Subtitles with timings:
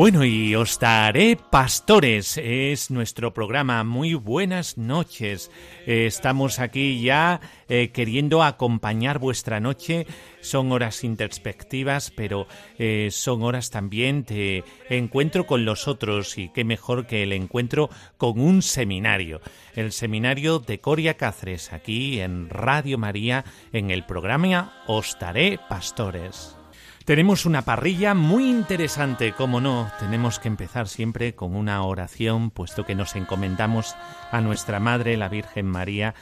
[0.00, 2.38] Bueno, y os daré pastores.
[2.42, 3.84] Es nuestro programa.
[3.84, 5.50] Muy buenas noches.
[5.86, 10.06] Eh, estamos aquí ya eh, queriendo acompañar vuestra noche.
[10.40, 12.46] Son horas introspectivas, pero
[12.78, 16.38] eh, son horas también de encuentro con los otros.
[16.38, 19.42] Y qué mejor que el encuentro con un seminario.
[19.74, 23.44] El seminario de Coria Cáceres, aquí en Radio María,
[23.74, 26.56] en el programa Os daré pastores.
[27.10, 32.86] Tenemos una parrilla muy interesante, como no, tenemos que empezar siempre con una oración, puesto
[32.86, 33.96] que nos encomendamos
[34.30, 36.14] a nuestra Madre, la Virgen María,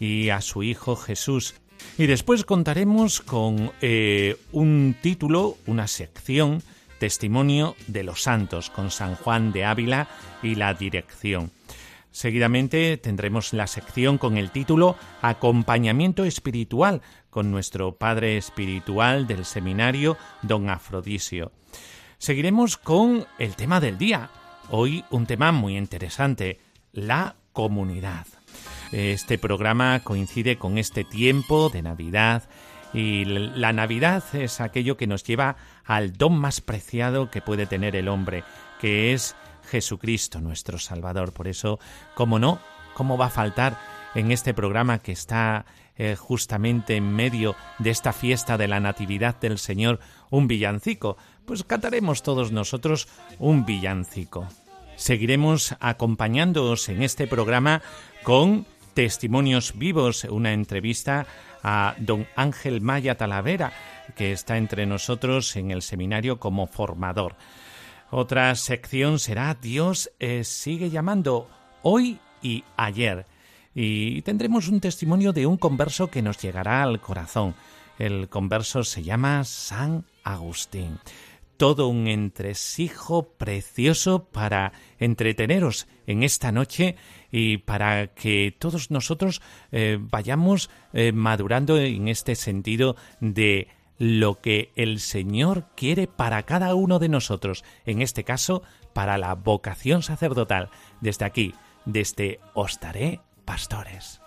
[0.00, 1.54] y a su Hijo Jesús.
[1.96, 6.60] Y después contaremos con eh, un título, una sección,
[6.98, 10.08] Testimonio de los Santos, con San Juan de Ávila
[10.42, 11.52] y la dirección.
[12.12, 20.18] Seguidamente tendremos la sección con el título Acompañamiento Espiritual con nuestro padre espiritual del seminario,
[20.42, 21.52] don Afrodisio.
[22.18, 24.30] Seguiremos con el tema del día.
[24.68, 26.60] Hoy un tema muy interesante,
[26.92, 28.26] la comunidad.
[28.92, 32.42] Este programa coincide con este tiempo de Navidad
[32.92, 37.96] y la Navidad es aquello que nos lleva al don más preciado que puede tener
[37.96, 38.44] el hombre,
[38.80, 41.32] que es Jesucristo nuestro Salvador.
[41.32, 41.78] Por eso,
[42.14, 42.60] ¿cómo no?
[42.94, 43.78] ¿Cómo va a faltar
[44.14, 45.64] en este programa que está
[45.96, 51.16] eh, justamente en medio de esta fiesta de la Natividad del Señor un villancico?
[51.44, 54.46] Pues cantaremos todos nosotros un villancico.
[54.96, 57.82] Seguiremos acompañándoos en este programa
[58.22, 61.26] con testimonios vivos, una entrevista
[61.62, 63.72] a don Ángel Maya Talavera,
[64.16, 67.36] que está entre nosotros en el seminario como formador.
[68.14, 71.48] Otra sección será Dios eh, sigue llamando
[71.80, 73.24] hoy y ayer.
[73.74, 77.54] Y tendremos un testimonio de un converso que nos llegará al corazón.
[77.98, 80.98] El converso se llama San Agustín.
[81.56, 86.96] Todo un entresijo precioso para entreteneros en esta noche
[87.30, 89.40] y para que todos nosotros
[89.70, 93.68] eh, vayamos eh, madurando en este sentido de
[94.02, 99.36] lo que el Señor quiere para cada uno de nosotros, en este caso para la
[99.36, 100.70] vocación sacerdotal.
[101.00, 101.54] Desde aquí,
[101.84, 104.20] desde Os daré pastores.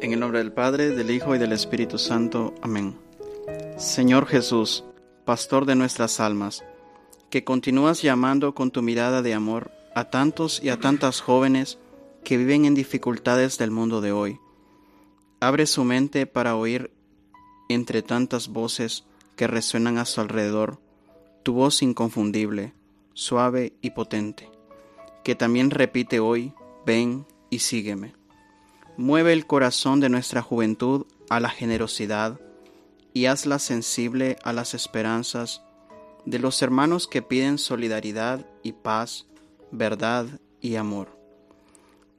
[0.00, 2.54] En el nombre del Padre, del Hijo y del Espíritu Santo.
[2.62, 2.96] Amén.
[3.78, 4.84] Señor Jesús,
[5.24, 6.64] pastor de nuestras almas,
[7.30, 11.78] que continúas llamando con tu mirada de amor a tantos y a tantas jóvenes
[12.24, 14.38] que viven en dificultades del mundo de hoy.
[15.40, 16.92] Abre su mente para oír
[17.68, 19.04] entre tantas voces
[19.36, 20.78] que resuenan a su alrededor
[21.42, 22.72] tu voz inconfundible,
[23.14, 24.48] suave y potente,
[25.24, 26.52] que también repite hoy,
[26.86, 28.14] ven y sígueme.
[28.96, 32.40] Mueve el corazón de nuestra juventud a la generosidad,
[33.12, 35.62] y hazla sensible a las esperanzas
[36.24, 39.26] de los hermanos que piden solidaridad y paz,
[39.70, 40.26] verdad
[40.60, 41.18] y amor.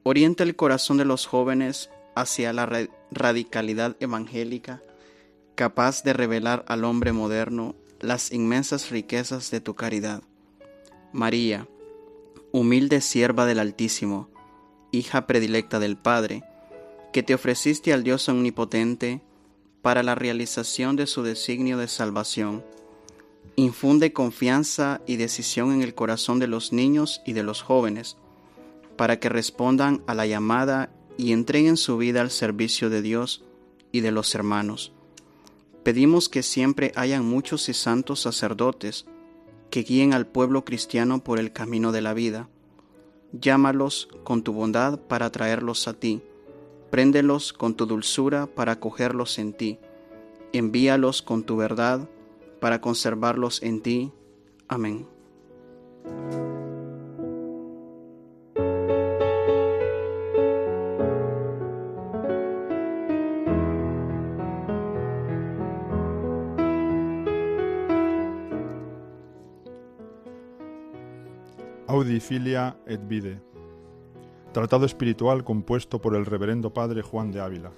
[0.04, 2.70] Orienta el corazón de los jóvenes hacia la
[3.12, 4.84] radicalidad evangélica,
[5.56, 10.22] capaz de revelar al hombre moderno las inmensas riquezas de tu caridad.
[11.14, 11.68] María,
[12.52, 14.30] humilde sierva del Altísimo,
[14.92, 16.44] hija predilecta del Padre,
[17.14, 19.22] que te ofreciste al Dios omnipotente,
[19.84, 22.64] para la realización de su designio de salvación.
[23.58, 28.16] Infunde confianza y decisión en el corazón de los niños y de los jóvenes,
[28.96, 33.44] para que respondan a la llamada y entreguen su vida al servicio de Dios
[33.92, 34.94] y de los hermanos.
[35.84, 39.06] Pedimos que siempre hayan muchos y santos sacerdotes
[39.70, 42.48] que guíen al pueblo cristiano por el camino de la vida.
[43.34, 46.22] Llámalos con tu bondad para traerlos a ti
[46.94, 49.80] Préndelos con tu dulzura para acogerlos en ti.
[50.52, 52.08] Envíalos con tu verdad
[52.62, 54.12] para conservarlos en ti.
[54.68, 55.08] Amén.
[71.88, 73.53] Audifilia et vide.
[74.54, 77.72] Tratado espiritual compuesto por el reverendo padre Juan de Ávila,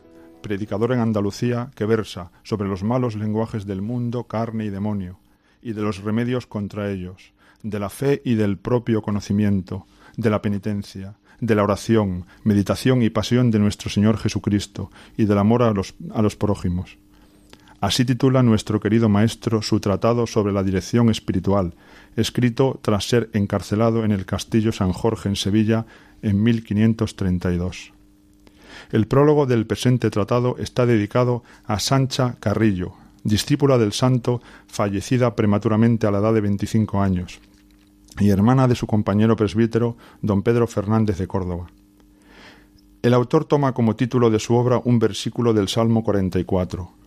[0.43, 5.17] predicador en Andalucía que versa sobre los malos lenguajes del mundo, carne y demonio,
[5.61, 7.33] y de los remedios contra ellos,
[7.63, 9.87] de la fe y del propio conocimiento,
[10.17, 15.37] de la penitencia, de la oración, meditación y pasión de nuestro Señor Jesucristo, y del
[15.37, 16.97] amor a los, a los prójimos.
[17.81, 21.75] Así titula nuestro querido maestro su tratado sobre la dirección espiritual,
[22.15, 25.85] escrito tras ser encarcelado en el Castillo San Jorge en Sevilla
[26.21, 27.93] en 1532.
[28.91, 32.93] El prólogo del presente tratado está dedicado a Sancha Carrillo,
[33.23, 37.39] discípula del santo, fallecida prematuramente a la edad de 25 años,
[38.19, 41.67] y hermana de su compañero presbítero, don Pedro Fernández de Córdoba.
[43.01, 47.04] El autor toma como título de su obra un versículo del Salmo 44.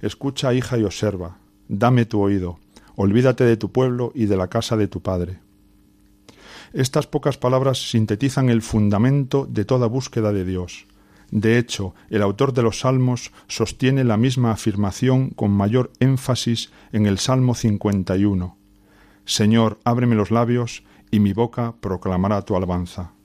[0.00, 1.38] Escucha, hija, y observa,
[1.68, 2.58] dame tu oído,
[2.94, 5.40] olvídate de tu pueblo y de la casa de tu padre.
[6.72, 10.86] Estas pocas palabras sintetizan el fundamento de toda búsqueda de Dios.
[11.30, 17.06] De hecho, el autor de los Salmos sostiene la misma afirmación con mayor énfasis en
[17.06, 18.56] el Salmo 51.
[19.24, 23.15] Señor, ábreme los labios, y mi boca proclamará tu alabanza.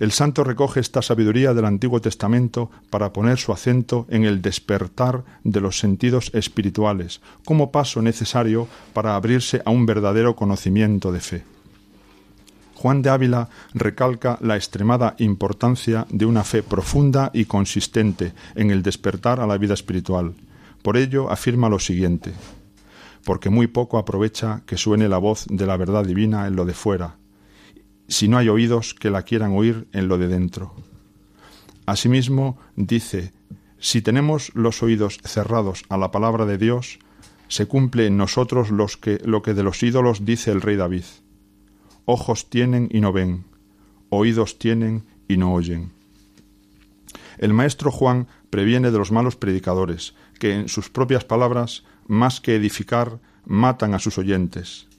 [0.00, 5.24] El santo recoge esta sabiduría del Antiguo Testamento para poner su acento en el despertar
[5.44, 11.44] de los sentidos espirituales, como paso necesario para abrirse a un verdadero conocimiento de fe.
[12.76, 18.82] Juan de Ávila recalca la extremada importancia de una fe profunda y consistente en el
[18.82, 20.32] despertar a la vida espiritual.
[20.80, 22.32] Por ello afirma lo siguiente
[23.24, 26.72] porque muy poco aprovecha que suene la voz de la verdad divina en lo de
[26.72, 27.16] fuera,
[28.10, 30.74] si no hay oídos que la quieran oír en lo de dentro.
[31.86, 33.32] Asimismo, dice,
[33.78, 36.98] si tenemos los oídos cerrados a la palabra de Dios,
[37.46, 41.04] se cumple en nosotros los que, lo que de los ídolos dice el rey David.
[42.04, 43.44] Ojos tienen y no ven,
[44.08, 45.92] oídos tienen y no oyen.
[47.38, 52.56] El maestro Juan previene de los malos predicadores, que en sus propias palabras, más que
[52.56, 54.89] edificar, matan a sus oyentes.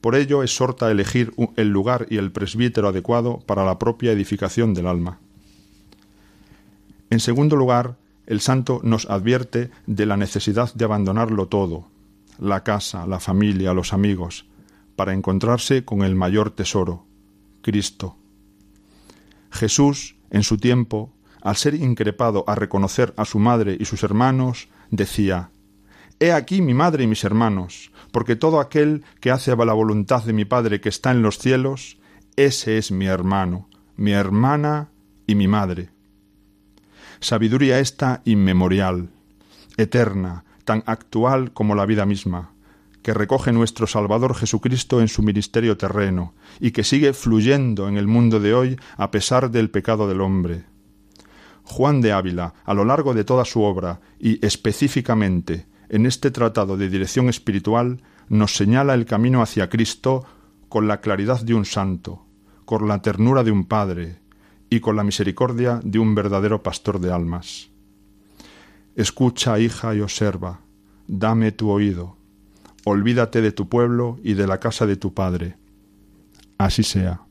[0.00, 4.74] Por ello exhorta a elegir el lugar y el presbítero adecuado para la propia edificación
[4.74, 5.18] del alma.
[7.10, 7.96] En segundo lugar,
[8.26, 11.88] el santo nos advierte de la necesidad de abandonarlo todo,
[12.38, 14.46] la casa, la familia, los amigos,
[14.96, 17.06] para encontrarse con el mayor tesoro,
[17.62, 18.16] Cristo.
[19.50, 24.68] Jesús, en su tiempo, al ser increpado a reconocer a su madre y sus hermanos,
[24.90, 25.50] decía
[26.20, 30.32] He aquí mi madre y mis hermanos, porque todo aquel que hace la voluntad de
[30.32, 31.98] mi Padre que está en los cielos,
[32.36, 34.90] ese es mi hermano, mi hermana
[35.26, 35.90] y mi madre.
[37.20, 39.10] Sabiduría esta inmemorial,
[39.76, 42.52] eterna, tan actual como la vida misma,
[43.02, 48.06] que recoge nuestro Salvador Jesucristo en su ministerio terreno y que sigue fluyendo en el
[48.06, 50.64] mundo de hoy a pesar del pecado del hombre.
[51.62, 56.76] Juan de Ávila, a lo largo de toda su obra y específicamente en este tratado
[56.76, 60.24] de dirección espiritual, nos señala el camino hacia Cristo
[60.68, 62.26] con la claridad de un santo,
[62.64, 64.20] con la ternura de un padre
[64.70, 67.70] y con la misericordia de un verdadero pastor de almas.
[68.94, 70.60] Escucha, hija, y observa,
[71.06, 72.16] dame tu oído,
[72.84, 75.56] olvídate de tu pueblo y de la casa de tu padre.
[76.58, 77.22] Así sea.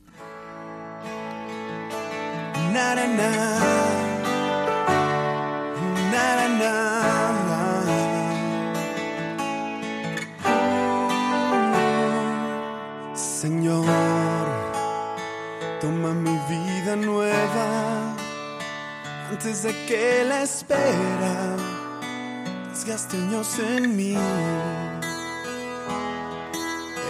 [16.95, 18.15] Nueva
[19.29, 21.56] antes de que la espera
[22.69, 24.15] desgaste años en mí.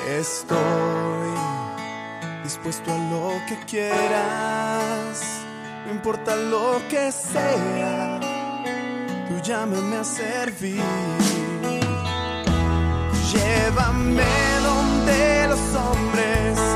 [0.10, 0.58] Estoy
[2.44, 5.22] dispuesto a lo que quieras,
[5.86, 8.20] no importa lo que sea,
[9.28, 10.82] tú llámame a servir.
[13.32, 14.24] Llévame
[14.64, 16.67] donde los hombres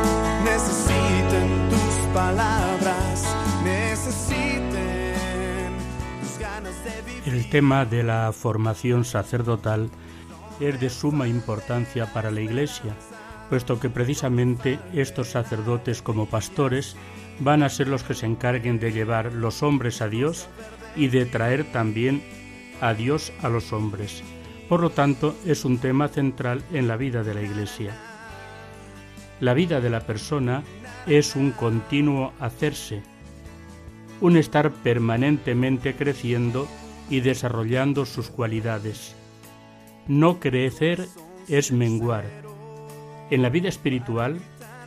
[7.25, 9.89] El tema de la formación sacerdotal
[10.59, 12.95] es de suma importancia para la Iglesia
[13.51, 16.95] puesto que precisamente estos sacerdotes como pastores
[17.41, 20.47] van a ser los que se encarguen de llevar los hombres a Dios
[20.95, 22.23] y de traer también
[22.79, 24.23] a Dios a los hombres.
[24.69, 27.93] Por lo tanto, es un tema central en la vida de la Iglesia.
[29.41, 30.63] La vida de la persona
[31.05, 33.03] es un continuo hacerse,
[34.21, 36.67] un estar permanentemente creciendo
[37.09, 39.15] y desarrollando sus cualidades.
[40.07, 41.07] No crecer
[41.47, 42.25] es menguar,
[43.31, 44.39] en la vida espiritual,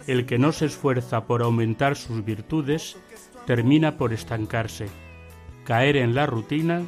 [0.06, 2.96] el que no se esfuerza por aumentar sus virtudes
[3.46, 4.88] termina por estancarse,
[5.64, 6.82] caer en la rutina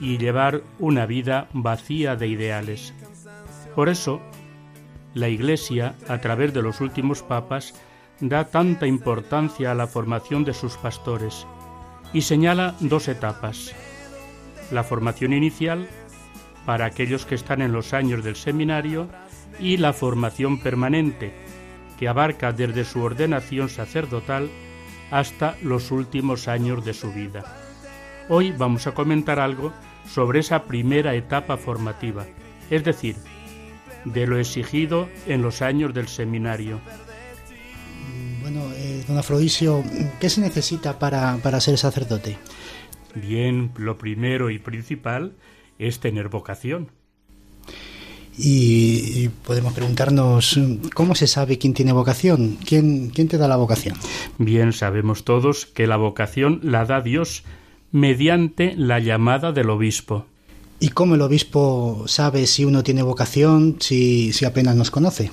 [0.00, 2.94] y llevar una vida vacía de ideales.
[3.74, 4.20] Por eso,
[5.12, 7.74] la Iglesia, a través de los últimos papas,
[8.20, 11.46] da tanta importancia a la formación de sus pastores
[12.14, 13.74] y señala dos etapas.
[14.70, 15.88] La formación inicial,
[16.64, 19.08] para aquellos que están en los años del seminario,
[19.58, 21.34] y la formación permanente,
[21.98, 24.48] que abarca desde su ordenación sacerdotal
[25.10, 27.44] hasta los últimos años de su vida.
[28.28, 29.72] Hoy vamos a comentar algo
[30.08, 32.26] sobre esa primera etapa formativa,
[32.70, 33.16] es decir,
[34.04, 36.80] de lo exigido en los años del seminario.
[38.44, 39.82] Bueno, eh, don Afrodisio,
[40.20, 42.36] ¿qué se necesita para, para ser sacerdote?
[43.14, 45.32] Bien, lo primero y principal
[45.78, 46.90] es tener vocación.
[48.36, 50.60] Y, podemos preguntarnos
[50.92, 53.96] cómo se sabe quién tiene vocación, ¿Quién, quién te da la vocación.
[54.36, 57.44] Bien, sabemos todos que la vocación la da Dios
[57.92, 60.26] mediante la llamada del obispo.
[60.80, 65.30] ¿Y cómo el obispo sabe si uno tiene vocación si, si apenas nos conoce?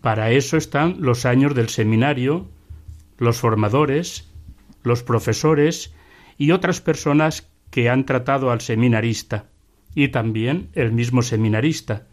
[0.00, 2.48] Para eso están los años del seminario,
[3.18, 4.30] los formadores,
[4.82, 5.94] los profesores
[6.36, 9.46] y otras personas que han tratado al seminarista,
[9.94, 12.06] y también el mismo seminarista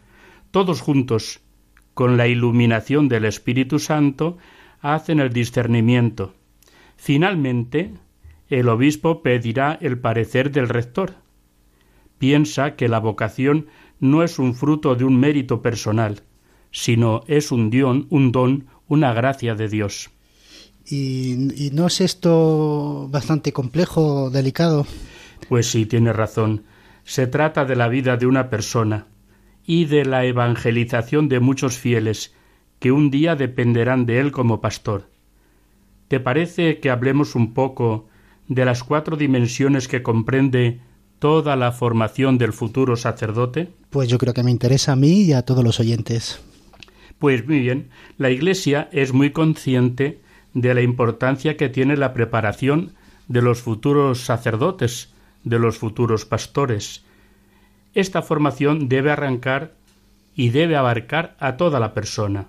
[0.56, 1.40] todos juntos,
[1.92, 4.38] con la iluminación del Espíritu Santo,
[4.80, 6.34] hacen el discernimiento.
[6.96, 7.92] Finalmente,
[8.48, 11.16] el obispo pedirá el parecer del rector.
[12.16, 13.66] Piensa que la vocación
[14.00, 16.22] no es un fruto de un mérito personal,
[16.76, 20.10] sino es un don, un don, una gracia de Dios.
[20.84, 24.86] ¿Y, ¿Y, no es esto bastante complejo, delicado?
[25.48, 26.64] Pues sí, tiene razón.
[27.02, 29.06] Se trata de la vida de una persona,
[29.66, 32.34] y de la evangelización de muchos fieles,
[32.78, 35.08] que un día dependerán de él como pastor.
[36.08, 38.06] ¿Te parece que hablemos un poco
[38.48, 40.82] de las cuatro dimensiones que comprende
[41.18, 43.70] toda la formación del futuro sacerdote?
[43.88, 46.38] Pues yo creo que me interesa a mí y a todos los oyentes.
[47.18, 50.20] Pues muy bien, la Iglesia es muy consciente
[50.54, 52.92] de la importancia que tiene la preparación
[53.28, 55.12] de los futuros sacerdotes,
[55.44, 57.04] de los futuros pastores,
[57.96, 59.72] esta formación debe arrancar
[60.34, 62.48] y debe abarcar a toda la persona.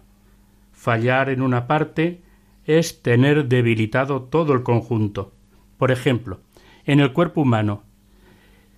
[0.73, 2.21] Fallar en una parte
[2.65, 5.31] es tener debilitado todo el conjunto.
[5.77, 6.41] Por ejemplo,
[6.85, 7.83] en el cuerpo humano.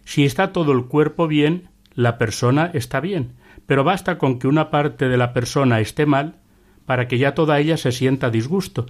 [0.05, 3.34] Si está todo el cuerpo bien, la persona está bien,
[3.69, 6.38] pero basta con que una parte de la persona esté mal
[6.88, 8.88] para que ya toda ella se sienta disgusto.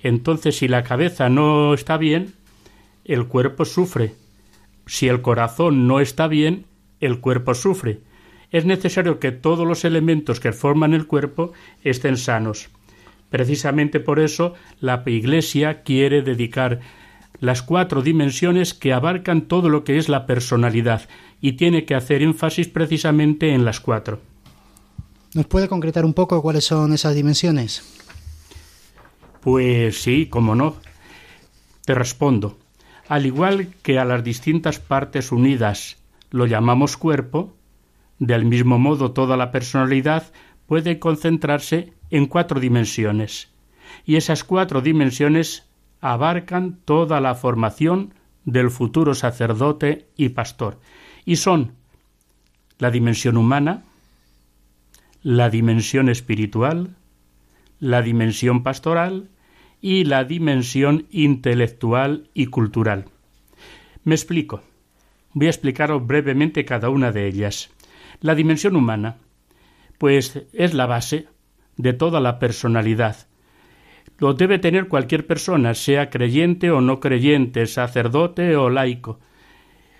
[0.00, 2.32] Entonces, si la cabeza no está bien,
[3.04, 4.14] el cuerpo sufre.
[4.86, 6.64] Si el corazón no está bien,
[6.98, 8.00] el cuerpo sufre.
[8.50, 11.52] Es necesario que todos los elementos que forman el cuerpo
[11.84, 12.70] estén sanos.
[13.28, 16.80] Precisamente por eso la Iglesia quiere dedicar
[17.42, 21.08] las cuatro dimensiones que abarcan todo lo que es la personalidad
[21.40, 24.20] y tiene que hacer énfasis precisamente en las cuatro.
[25.34, 27.82] ¿Nos puede concretar un poco cuáles son esas dimensiones?
[29.40, 30.76] Pues sí, cómo no.
[31.84, 32.58] Te respondo.
[33.08, 35.96] Al igual que a las distintas partes unidas
[36.30, 37.56] lo llamamos cuerpo,
[38.20, 40.30] del mismo modo toda la personalidad
[40.66, 43.48] puede concentrarse en cuatro dimensiones,
[44.06, 45.64] y esas cuatro dimensiones
[46.02, 48.12] abarcan toda la formación
[48.44, 50.78] del futuro sacerdote y pastor,
[51.24, 51.72] y son
[52.78, 53.84] la dimensión humana,
[55.22, 56.96] la dimensión espiritual,
[57.78, 59.30] la dimensión pastoral
[59.80, 63.06] y la dimensión intelectual y cultural.
[64.04, 64.62] Me explico.
[65.32, 67.70] Voy a explicaros brevemente cada una de ellas.
[68.20, 69.16] La dimensión humana,
[69.98, 71.28] pues es la base
[71.76, 73.28] de toda la personalidad.
[74.18, 79.20] Lo debe tener cualquier persona, sea creyente o no creyente, sacerdote o laico.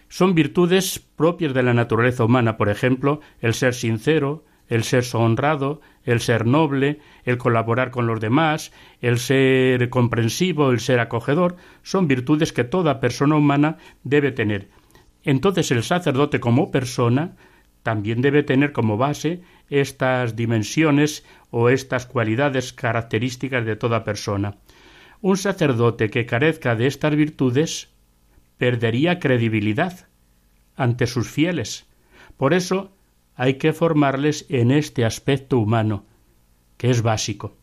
[0.09, 5.81] Son virtudes propias de la naturaleza humana, por ejemplo, el ser sincero, el ser honrado,
[6.04, 12.07] el ser noble, el colaborar con los demás, el ser comprensivo, el ser acogedor, son
[12.09, 14.69] virtudes que toda persona humana debe tener
[15.25, 17.37] entonces el sacerdote como persona
[17.83, 24.57] también debe tener como base estas dimensiones o estas cualidades características de toda persona.
[25.21, 27.89] Un sacerdote que carezca de estas virtudes
[28.57, 30.09] perdería credibilidad
[30.77, 31.87] ante sus fieles.
[32.37, 32.93] Por eso
[33.35, 36.05] hay que formarles en este aspecto humano,
[36.77, 37.57] que es básico.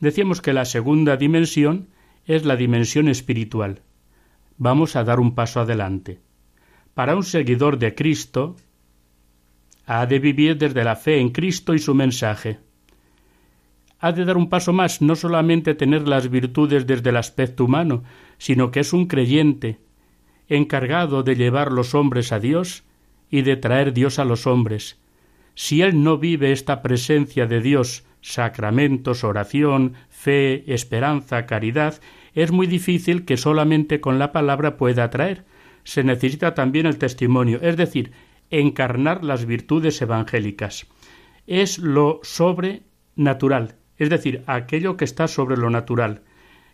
[0.00, 1.88] Decíamos que la segunda dimensión
[2.26, 3.82] es la dimensión espiritual.
[4.56, 6.20] Vamos a dar un paso adelante.
[6.94, 8.56] Para un seguidor de Cristo,
[9.92, 12.60] ha de vivir desde la fe en Cristo y su mensaje.
[13.98, 18.04] ha de dar un paso más, no solamente tener las virtudes desde el aspecto humano,
[18.38, 19.80] sino que es un creyente,
[20.48, 22.84] encargado de llevar los hombres a Dios
[23.30, 25.00] y de traer Dios a los hombres.
[25.56, 32.00] Si él no vive esta presencia de Dios, sacramentos, oración, fe, esperanza, caridad,
[32.32, 35.44] es muy difícil que solamente con la palabra pueda atraer.
[35.82, 38.12] Se necesita también el testimonio, es decir,
[38.50, 40.86] encarnar las virtudes evangélicas.
[41.46, 46.22] Es lo sobrenatural, es decir, aquello que está sobre lo natural,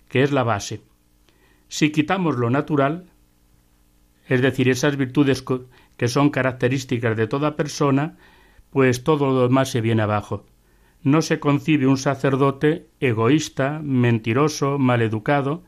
[0.09, 0.81] que es la base.
[1.69, 3.11] Si quitamos lo natural,
[4.29, 5.45] es decir, esas virtudes
[5.97, 8.17] que son características de toda persona,
[8.71, 10.47] pues todo lo demás se viene abajo.
[11.03, 15.63] No se concibe un sacerdote egoísta, mentiroso, maleducado,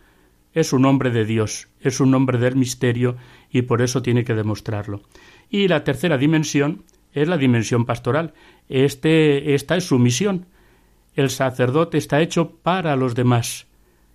[0.60, 3.16] es un hombre de Dios, es un hombre del misterio
[3.50, 5.02] y por eso tiene que demostrarlo.
[5.50, 8.34] Y la tercera dimensión es la dimensión pastoral.
[8.68, 10.46] Este, esta es su misión,
[11.14, 13.66] el sacerdote está hecho para los demás,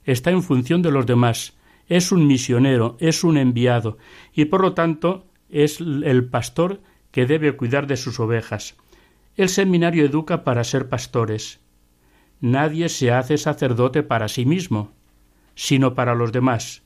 [0.06, 1.58] está en función de los demás,
[1.88, 3.98] es un misionero, es un enviado,
[4.34, 6.82] y por lo tanto es el pastor
[7.12, 8.76] que debe cuidar de sus ovejas.
[9.36, 11.60] El seminario educa para ser pastores.
[12.40, 14.94] Nadie se hace sacerdote para sí mismo,
[15.56, 16.84] sino para los demás.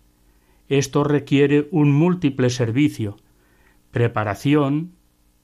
[0.69, 3.17] Esto requiere un múltiple servicio,
[3.91, 4.93] preparación,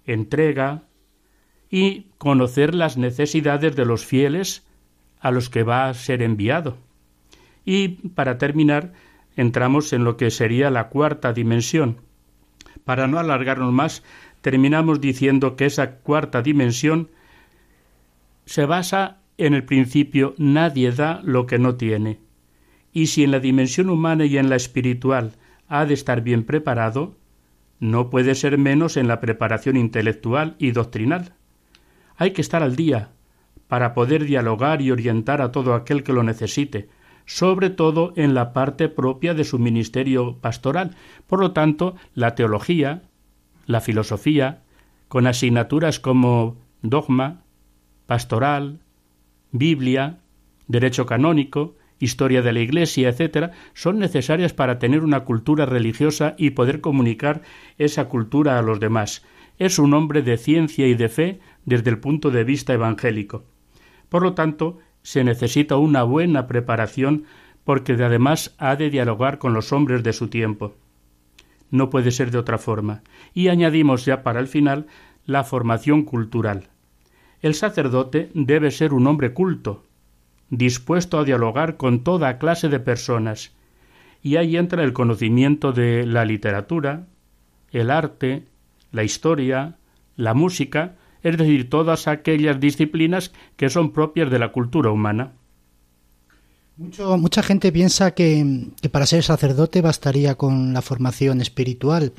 [0.06, 0.84] entrega,
[1.76, 4.64] y conocer las necesidades de los fieles
[5.20, 6.78] a los que va a ser enviado.
[7.66, 8.94] Y para terminar,
[9.36, 11.98] entramos en lo que sería la cuarta dimensión.
[12.86, 14.04] Para no alargarnos más,
[14.42, 17.10] terminamos diciendo que esa cuarta dimensión
[18.46, 22.20] se basa en el principio nadie da lo que no tiene.
[22.94, 25.34] Y si en la dimensión humana y en la espiritual
[25.68, 27.16] ha de estar bien preparado,
[27.80, 31.34] no puede ser menos en la preparación intelectual y doctrinal.
[32.16, 33.10] Hay que estar al día
[33.68, 36.90] para poder dialogar y orientar a todo aquel que lo necesite,
[37.26, 40.96] sobre todo en la parte propia de su ministerio pastoral.
[41.28, 43.02] Por lo tanto, la teología,
[43.66, 44.62] la filosofía,
[45.08, 47.42] con asignaturas como dogma,
[48.06, 48.80] pastoral,
[49.52, 50.20] Biblia,
[50.68, 56.52] derecho canónico, historia de la Iglesia, etc., son necesarias para tener una cultura religiosa y
[56.52, 57.42] poder comunicar
[57.78, 59.24] esa cultura a los demás.
[59.58, 63.46] Es un hombre de ciencia y de fe desde el punto de vista evangélico.
[64.10, 67.26] Por lo tanto, se necesita una buena preparación
[67.64, 70.76] porque además ha de dialogar con los hombres de su tiempo.
[71.70, 73.02] No puede ser de otra forma.
[73.34, 74.88] Y añadimos ya para el final
[75.26, 76.70] la formación cultural.
[77.42, 79.84] El sacerdote debe ser un hombre culto,
[80.50, 83.52] dispuesto a dialogar con toda clase de personas,
[84.22, 87.08] y ahí entra el conocimiento de la literatura,
[87.72, 88.44] el arte,
[88.92, 89.78] la historia,
[90.16, 95.34] la música, es decir, todas aquellas disciplinas que son propias de la cultura humana.
[96.78, 102.14] mucha gente piensa que, para ser sacerdote bastaría con la formación espiritual,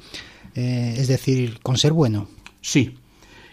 [0.55, 2.29] eh, es decir, con ser bueno.
[2.61, 2.97] Sí,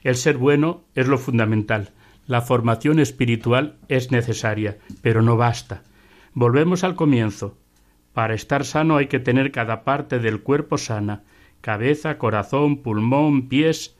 [0.03, 1.91] el ser bueno es lo fundamental.
[2.31, 5.83] La formación espiritual es necesaria, pero no basta.
[6.33, 7.57] Volvemos al comienzo.
[8.13, 11.23] Para estar sano hay que tener cada parte del cuerpo sana,
[11.59, 13.97] cabeza, corazón, pulmón, pies,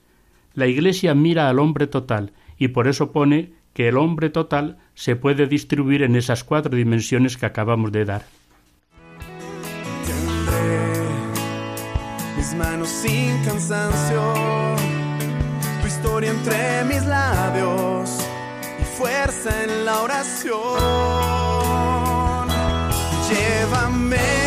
[0.54, 5.17] la Iglesia mira al hombre total y por eso pone que el hombre total se
[5.17, 8.24] puede distribuir en esas cuatro dimensiones que acabamos de dar.
[12.38, 14.34] mis manos sin cansancio,
[16.01, 18.09] historia entre mis labios
[18.79, 20.49] y fuerza en la oración.
[23.29, 24.40] Llévame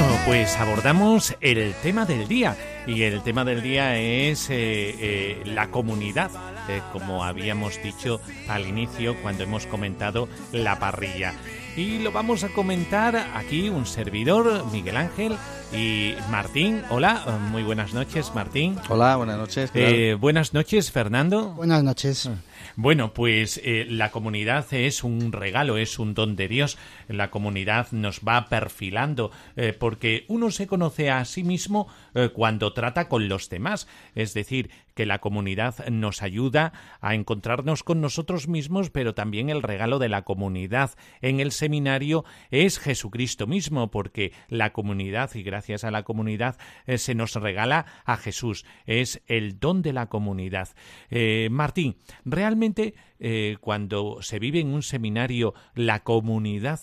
[0.00, 4.54] Bueno, pues abordamos el tema del día y el tema del día es eh,
[4.98, 6.30] eh, la comunidad,
[6.70, 11.34] eh, como habíamos dicho al inicio cuando hemos comentado la parrilla.
[11.76, 15.36] Y lo vamos a comentar aquí un servidor, Miguel Ángel
[15.70, 16.82] y Martín.
[16.88, 18.76] Hola, muy buenas noches, Martín.
[18.88, 19.70] Hola, buenas noches.
[20.18, 21.50] buenas noches, Fernando.
[21.50, 22.30] Buenas noches.
[22.76, 26.78] Bueno, pues eh, la comunidad es un regalo, es un don de Dios.
[27.08, 32.72] La comunidad nos va perfilando, eh, porque uno se conoce a sí mismo eh, cuando
[32.72, 33.88] trata con los demás.
[34.14, 39.62] Es decir, que la comunidad nos ayuda a encontrarnos con nosotros mismos, pero también el
[39.62, 45.84] regalo de la comunidad en el seminario es Jesucristo mismo, porque la comunidad, y gracias
[45.84, 48.64] a la comunidad, eh, se nos regala a Jesús.
[48.86, 50.68] Es el don de la comunidad.
[51.10, 56.80] Eh, Martín, realmente eh, cuando se vive en un seminario, la comunidad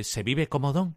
[0.00, 0.96] se vive como don.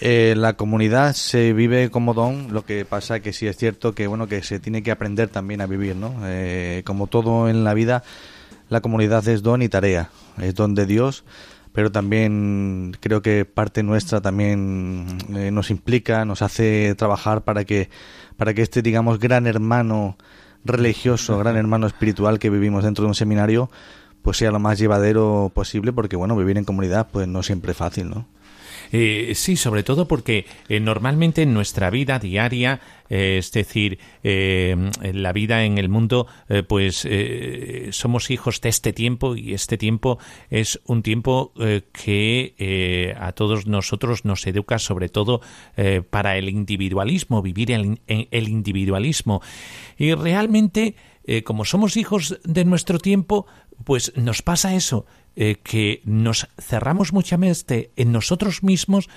[0.00, 4.06] Eh, la comunidad se vive como don, lo que pasa que sí es cierto que
[4.06, 6.14] bueno que se tiene que aprender también a vivir, ¿no?
[6.24, 8.04] Eh, como todo en la vida,
[8.68, 11.24] la comunidad es don y tarea, es don de Dios,
[11.72, 17.90] pero también creo que parte nuestra también eh, nos implica, nos hace trabajar para que
[18.36, 20.16] para que este digamos gran hermano
[20.64, 23.68] religioso, gran hermano espiritual que vivimos dentro de un seminario,
[24.22, 27.78] pues sea lo más llevadero posible, porque bueno vivir en comunidad pues no siempre es
[27.78, 28.26] fácil, ¿no?
[28.92, 35.22] Eh, sí, sobre todo porque eh, normalmente en nuestra vida diaria, eh, es decir, en
[35.22, 36.26] la vida en el mundo,
[36.68, 37.08] pues
[37.90, 40.18] somos hijos de este tiempo y este tiempo
[40.50, 41.54] es un tiempo
[41.92, 45.40] que a todos nosotros nos educa sobre todo
[46.10, 49.40] para el individualismo, vivir el, el individualismo.
[49.96, 50.94] Y realmente,
[51.44, 53.46] como somos hijos de nuestro tiempo,
[53.84, 59.08] pues nos pasa eso, eh, que nos cerramos muchamente en nosotros mismos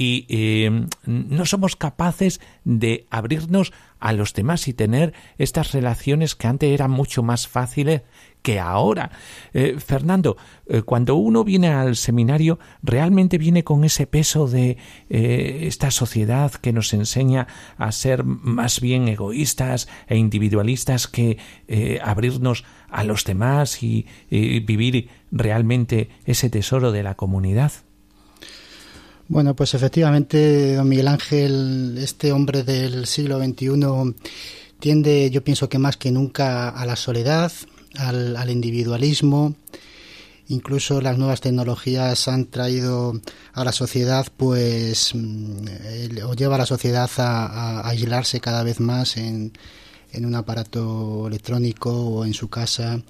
[0.00, 6.46] y eh, no somos capaces de abrirnos a los demás y tener estas relaciones que
[6.46, 8.02] antes eran mucho más fáciles
[8.40, 9.10] que ahora.
[9.52, 10.36] Eh, Fernando,
[10.84, 14.76] cuando uno viene al seminario, realmente viene con ese peso de
[15.08, 21.38] esta sociedad que nos enseña a ser más bien egoístas e individualistas que
[22.00, 27.72] abrirnos a los demás y, vivir realmente ese tesoro de la comunidad?
[29.28, 34.14] Bueno, pues efectivamente, don Miguel Ángel, este hombre del siglo XXI
[34.80, 37.52] tiende, yo pienso que más que nunca, a la soledad,
[37.96, 39.54] al, individualismo.
[40.48, 43.20] Incluso las nuevas tecnologías han traído
[43.52, 49.18] a la sociedad, pues, mm, o lleva a la sociedad a aislarse cada vez más
[49.18, 49.52] en,
[50.12, 53.02] en un aparato electrónico o en su casa.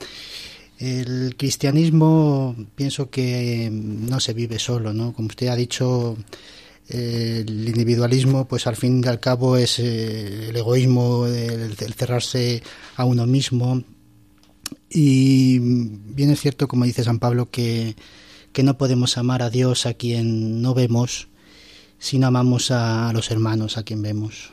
[0.78, 5.12] El cristianismo pienso que no se vive solo, ¿no?
[5.12, 6.16] Como usted ha dicho,
[6.88, 12.62] el individualismo, pues al fin y al cabo es eh, el egoísmo, el, cerrarse
[12.96, 13.82] a uno mismo.
[14.88, 17.96] Y bien es cierto, como dice San Pablo, que,
[18.52, 21.28] que no podemos amar a Dios a quien no vemos,
[21.98, 24.52] sino amamos a los hermanos a quien vemos.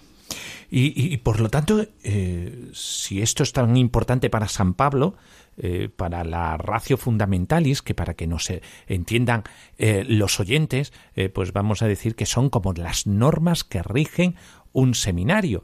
[0.69, 5.15] Y, por lo tanto, eh, si esto es tan importante para San Pablo,
[5.57, 8.51] eh, para la ratio fundamentalis, que para que nos
[8.87, 9.43] entiendan
[9.77, 10.91] eh, los oyentes,
[11.33, 14.35] pues vamos a decir que son como las normas que rigen
[14.73, 15.63] un seminario,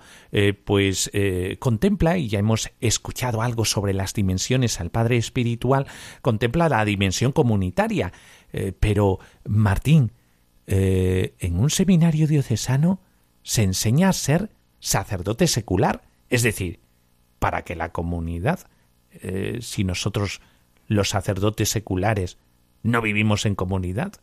[0.64, 1.12] pues
[1.60, 5.86] contempla, y ya hemos escuchado algo sobre las dimensiones al Padre Espiritual,
[6.22, 8.14] contempla la dimensión comunitaria.
[8.80, 10.14] pero, Martín,
[10.66, 13.02] en un seminario diocesano
[13.44, 16.80] se enseña a ser sacerdote secular, es decir,
[17.40, 18.60] para que la comunidad,
[19.14, 20.42] eh, si nosotros
[20.88, 22.38] los sacerdotes seculares
[22.84, 24.14] no vivimos en comunidad.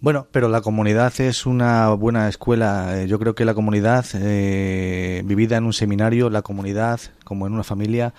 [0.00, 3.00] Bueno, pero la comunidad es una buena escuela.
[3.00, 7.54] Eh, yo creo que la comunidad, eh, vivida en un seminario, la comunidad, como en
[7.54, 8.12] una familia,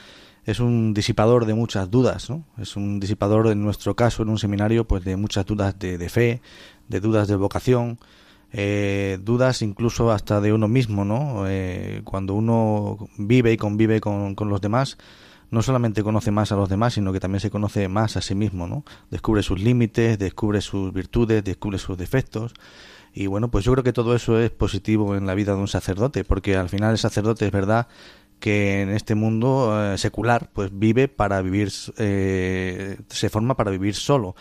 [0.45, 2.43] es un disipador de muchas dudas, ¿no?
[2.57, 6.09] Es un disipador, en nuestro caso, en un seminario, pues de muchas dudas de, de
[6.09, 6.41] fe,
[6.87, 7.99] de dudas de vocación,
[8.57, 11.43] eh, dudas incluso hasta de uno mismo, ¿no?
[11.45, 14.97] Eh, cuando uno vive y convive con, los demás,
[15.51, 18.33] no solamente conoce más a los demás, sino que también se conoce más a sí
[18.33, 18.85] mismo, ¿no?
[19.11, 22.53] Descubre sus límites, descubre sus virtudes, descubre sus defectos.
[23.13, 25.67] Y bueno, pues yo creo que todo eso es positivo en la vida de un
[25.67, 27.89] sacerdote, porque al final el sacerdote es verdad
[28.39, 34.35] que en este mundo eh, secular pues vive para vivir, se forma para vivir solo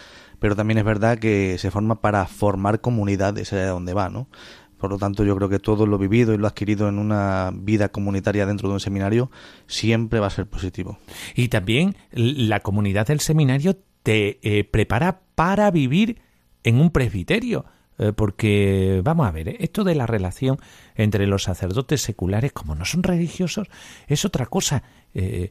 [0.44, 4.28] pero también es verdad que se forma para formar comunidades allá donde va, ¿no?
[4.76, 7.88] Por lo tanto, yo creo que todo lo vivido y lo adquirido en una vida
[7.88, 9.30] comunitaria dentro de un seminario
[9.66, 10.98] siempre va a ser positivo.
[11.35, 16.20] Y también la comunidad del seminario te eh, prepara para vivir
[16.62, 17.64] en un presbiterio.
[17.98, 20.59] Eh, porque, vamos a ver, eh, esto de la relación
[20.96, 23.68] entre los sacerdotes seculares, como no son religiosos,
[24.09, 24.83] es otra cosa.
[25.14, 25.50] Eh,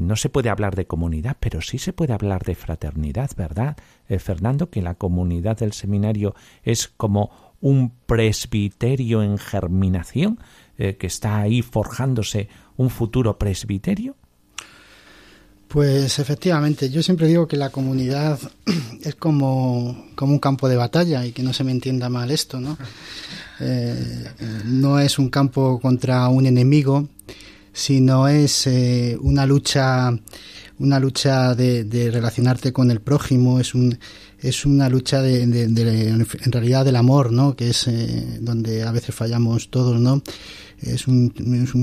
[0.00, 3.76] no se puede hablar de comunidad, pero sí se puede hablar de fraternidad, ¿verdad,
[4.18, 4.70] Fernando?
[4.70, 10.38] Que la comunidad del seminario es como un presbiterio en germinación,
[10.76, 14.16] que está ahí forjándose un futuro presbiterio.
[15.74, 18.38] Pues efectivamente, yo siempre digo que la comunidad
[19.02, 22.60] es como, como un campo de batalla y que no se me entienda mal esto,
[22.60, 22.78] ¿no?
[24.66, 27.08] no es un campo contra un enemigo,
[27.72, 28.68] sino es
[29.20, 30.16] una lucha
[30.78, 33.98] una lucha de, relacionarte con el prójimo, es un
[34.38, 37.56] es una lucha de, en realidad del amor, ¿no?
[37.56, 37.90] Que es
[38.40, 40.22] donde a veces fallamos todos, ¿no?
[40.80, 41.32] Es un,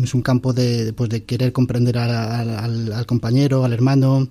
[0.04, 4.28] es un, campo de, pues de querer comprender al, compañero, al hermano,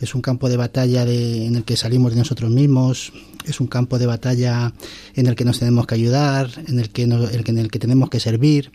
[0.00, 3.12] es un campo de batalla de, en el que salimos de nosotros mismos,
[3.44, 4.72] es un campo de batalla
[5.14, 8.20] en el que nos tenemos que ayudar, en el que, en el que tenemos que
[8.20, 8.70] servir.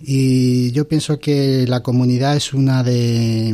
[0.00, 3.52] Y yo pienso que la comunidad es una de,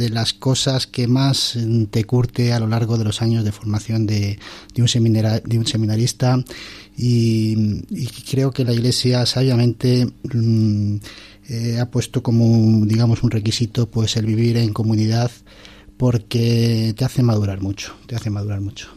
[0.00, 1.58] de, las cosas que más
[1.90, 4.38] te curte a lo largo de los años de formación de,
[4.74, 5.12] de, un,
[5.44, 6.42] de un seminarista
[6.96, 7.82] y,
[8.30, 10.96] creo que la Iglesia sabiamente mm,
[11.48, 15.30] eh, ha puesto como, digamos, un requisito pues el vivir en comunidad
[15.96, 18.88] porque te hace madurar mucho, te hace madurar mucho.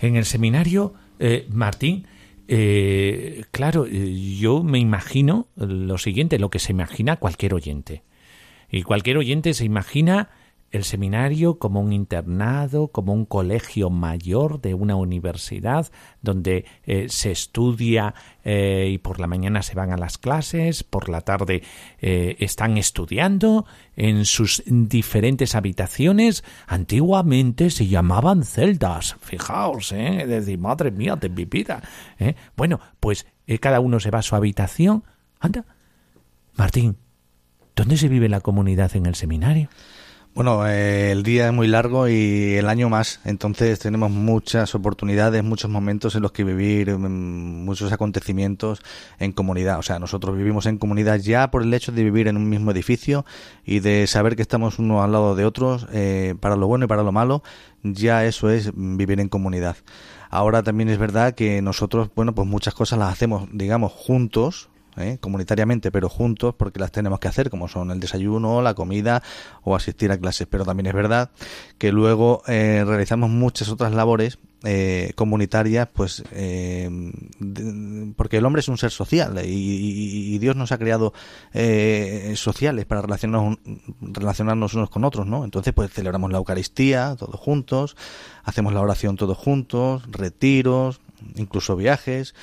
[0.00, 2.06] En el seminario, eh, Martín,
[2.48, 8.02] eh, claro, yo me imagino lo siguiente, lo que se imagina cualquier oyente.
[8.70, 10.30] Y cualquier oyente se imagina
[10.72, 17.30] el seminario como un internado, como un colegio mayor de una universidad donde eh, se
[17.30, 21.62] estudia eh, y por la mañana se van a las clases, por la tarde
[22.00, 26.42] eh, están estudiando en sus diferentes habitaciones.
[26.66, 30.24] Antiguamente se llamaban celdas, fijaos, ¿eh?
[30.26, 31.82] decir, madre mía de mi vida.
[32.56, 33.26] Bueno, pues
[33.60, 35.04] cada uno se va a su habitación.
[35.38, 35.66] Anda,
[36.54, 36.96] Martín,
[37.76, 39.68] ¿dónde se vive la comunidad en el seminario?
[40.34, 45.44] Bueno, eh, el día es muy largo y el año más, entonces tenemos muchas oportunidades,
[45.44, 48.80] muchos momentos en los que vivir mm, muchos acontecimientos
[49.18, 49.78] en comunidad.
[49.78, 52.70] O sea, nosotros vivimos en comunidad ya por el hecho de vivir en un mismo
[52.70, 53.26] edificio
[53.66, 56.88] y de saber que estamos unos al lado de otros, eh, para lo bueno y
[56.88, 57.42] para lo malo,
[57.82, 59.76] ya eso es vivir en comunidad.
[60.30, 65.18] Ahora también es verdad que nosotros, bueno, pues muchas cosas las hacemos, digamos, juntos, ¿eh?
[65.20, 69.22] comunitariamente, pero juntos, porque las tenemos que hacer, como son el desayuno, la comida
[69.62, 70.46] o asistir a clases.
[70.50, 71.30] Pero también es verdad
[71.78, 76.22] que luego eh, realizamos muchas otras labores eh, comunitarias, pues
[78.16, 81.12] porque el hombre es un ser social y, Dios nos ha creado
[82.34, 83.58] sociales para relacionarnos,
[84.00, 85.44] relacionarnos unos con otros, ¿no?
[85.44, 87.96] Entonces, pues celebramos la Eucaristía todos juntos,
[88.44, 91.00] hacemos la oración todos juntos, retiros,
[91.36, 92.34] incluso viajes.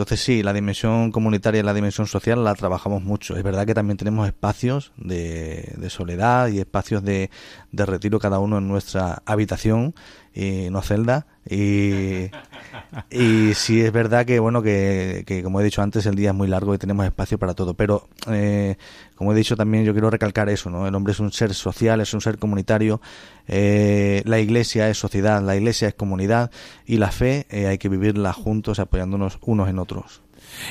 [0.00, 3.36] Entonces sí, la dimensión comunitaria y la dimensión social la trabajamos mucho.
[3.36, 7.28] Es verdad que también tenemos espacios de, soledad y espacios de,
[7.70, 9.94] de, retiro cada uno en nuestra habitación
[10.34, 11.26] y no celda.
[11.48, 12.30] Y,
[13.10, 16.34] y sí es verdad que, bueno, que, que, como he dicho antes, el día es
[16.34, 17.74] muy largo y tenemos espacio para todo.
[17.74, 18.76] Pero, eh,
[19.14, 20.86] como he dicho también, yo quiero recalcar eso, ¿no?
[20.86, 23.00] El hombre es un ser social, es un ser comunitario.
[23.48, 26.50] Eh, la iglesia es sociedad, la iglesia es comunidad
[26.86, 30.22] y la fe eh, hay que vivirla juntos, apoyándonos unos en otros.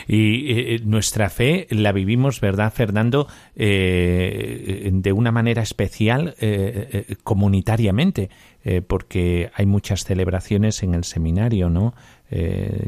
[0.08, 3.28] Y eh, nuestra fe la vivimos, ¿verdad, Fernando?
[3.56, 8.30] Eh, de una manera especial eh, comunitariamente,
[8.88, 11.94] porque hay muchas celebraciones en el seminario, ¿no?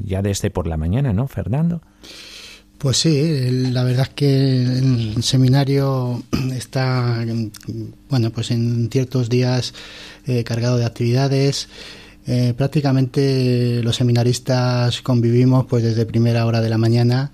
[0.04, 1.82] ya desde por la mañana, ¿no, Fernando?
[2.78, 6.22] Pues sí, la verdad es que el seminario
[6.56, 7.26] está,
[8.10, 9.74] bueno, pues en ciertos días
[10.46, 11.70] cargado de actividades.
[12.28, 17.32] Eh, prácticamente los seminaristas convivimos pues desde primera hora de la mañana,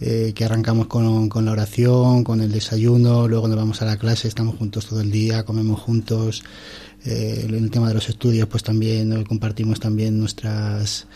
[0.00, 3.96] eh, que arrancamos con, con, la oración, con el desayuno, luego nos vamos a la
[3.96, 6.42] clase, estamos juntos todo el día, comemos juntos.
[7.04, 11.06] Eh, en el tema de los estudios, pues también compartimos también nuestras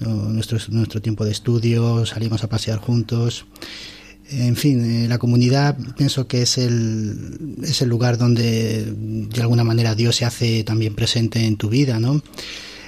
[0.00, 3.46] nuestro, nuestro tiempo de estudio, salimos a pasear juntos.
[4.30, 9.94] En fin, la comunidad pienso que es el, es el lugar donde de alguna manera
[9.94, 12.22] Dios se hace también presente en tu vida, ¿no?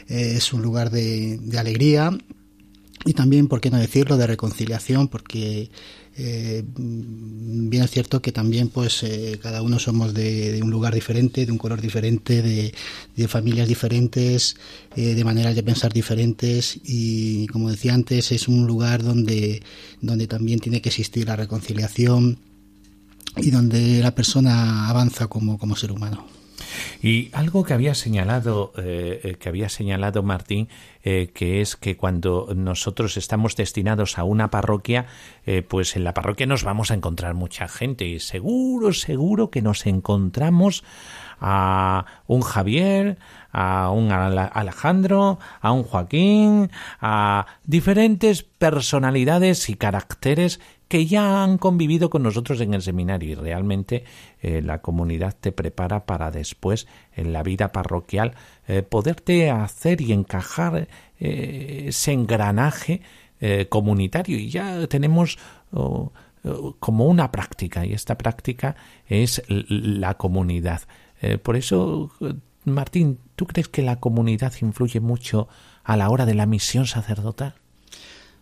[0.09, 2.17] Eh, es un lugar de, de alegría
[3.05, 5.71] y también, ¿por qué no decirlo?, de reconciliación, porque
[6.19, 11.45] eh, bien es cierto que también pues eh, cada uno somos de, un lugar diferente,
[11.45, 14.57] de un color diferente, de, familias diferentes,
[14.97, 19.63] eh, de maneras de pensar diferentes y como decía antes es un lugar donde,
[20.01, 22.39] donde también tiene que existir la reconciliación
[23.37, 26.36] y donde la persona avanza como, como ser humano.
[27.03, 30.69] Y algo que había señalado, eh, eh, que había señalado Martín,
[31.03, 35.07] eh, que es que cuando nosotros estamos destinados a una parroquia,
[35.69, 38.05] pues en la parroquia nos vamos a encontrar mucha gente.
[38.05, 40.83] Y seguro, seguro que nos encontramos
[41.41, 43.19] a un Javier,
[43.53, 52.11] a un Alejandro, a un Joaquín, a diferentes personalidades y caracteres que ya han convivido
[52.11, 54.05] con nosotros en el seminario y realmente
[54.41, 58.35] eh, la comunidad te prepara para después en la vida parroquial
[58.69, 63.03] eh, poderte hacer y encajar eh, ese engranaje
[63.69, 65.39] comunitario y ya tenemos
[65.71, 66.11] oh,
[66.43, 70.81] oh, como una práctica y esta práctica es la comunidad.
[71.43, 72.11] Por eso,
[72.65, 75.49] Martín, ¿tú crees que la comunidad influye mucho
[75.85, 77.57] a la hora de la misión sacerdotal?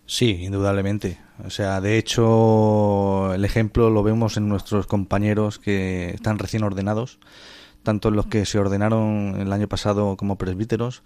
[0.07, 1.19] Sí, indudablemente.
[1.45, 7.19] O sea, de hecho, el ejemplo lo vemos en nuestros compañeros que están recién ordenados,
[7.83, 11.03] tanto los que se ordenaron el año pasado como presbíteros,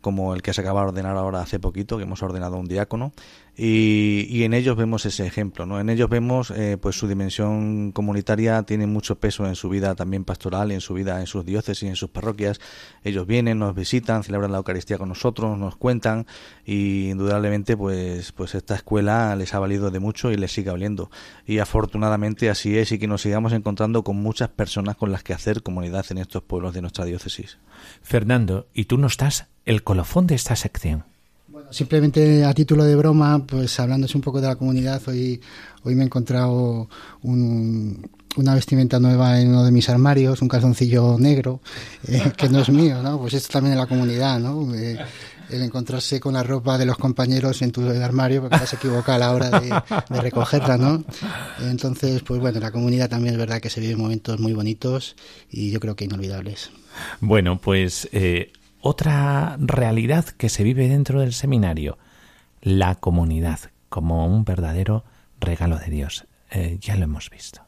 [0.00, 3.12] como el que se acaba de ordenar ahora hace poquito, que hemos ordenado un diácono,
[3.54, 5.78] y, y en ellos vemos ese ejemplo, ¿no?
[5.78, 10.24] En ellos vemos, eh, pues su dimensión comunitaria tiene mucho peso en su vida también
[10.24, 12.60] pastoral, en su vida en sus diócesis, en sus parroquias.
[13.04, 16.26] Ellos vienen, nos visitan, celebran la Eucaristía con nosotros, nos cuentan,
[16.64, 21.10] y indudablemente, pues, pues esta escuela les ha valido de mucho y les sigue valiendo.
[21.46, 25.34] Y afortunadamente así es, y que nos sigamos encontrando con muchas personas con las que
[25.34, 27.58] hacer comunidad en estos pueblos de nuestra diócesis.
[28.00, 31.11] Fernando, ¿y tú no estás el colofón de esta sección?
[31.72, 35.40] Simplemente a título de broma, pues hablándose un poco de la comunidad, hoy,
[35.84, 36.86] hoy me he encontrado
[37.22, 41.60] una vestimenta nueva en uno de mis armarios, un calzoncillo negro,
[42.06, 43.18] eh, que no es mío, ¿no?
[43.18, 44.74] Pues esto también es la comunidad, ¿no?
[44.74, 44.98] Eh,
[45.48, 49.16] el encontrarse con la ropa de los compañeros en tu armario porque te has equivocado
[49.16, 51.04] a la hora de, recogerla, ¿no?
[51.60, 55.16] Entonces, pues bueno, la comunidad también es verdad que se vive momentos muy bonitos
[55.50, 56.70] y yo creo que inolvidables.
[57.20, 61.98] Bueno, pues eh, otra realidad que se vive dentro del seminario,
[62.60, 65.04] la comunidad como un verdadero
[65.40, 66.26] regalo de Dios.
[66.50, 67.62] Eh, ya lo hemos visto.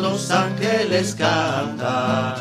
[0.00, 2.34] Los ángeles cantan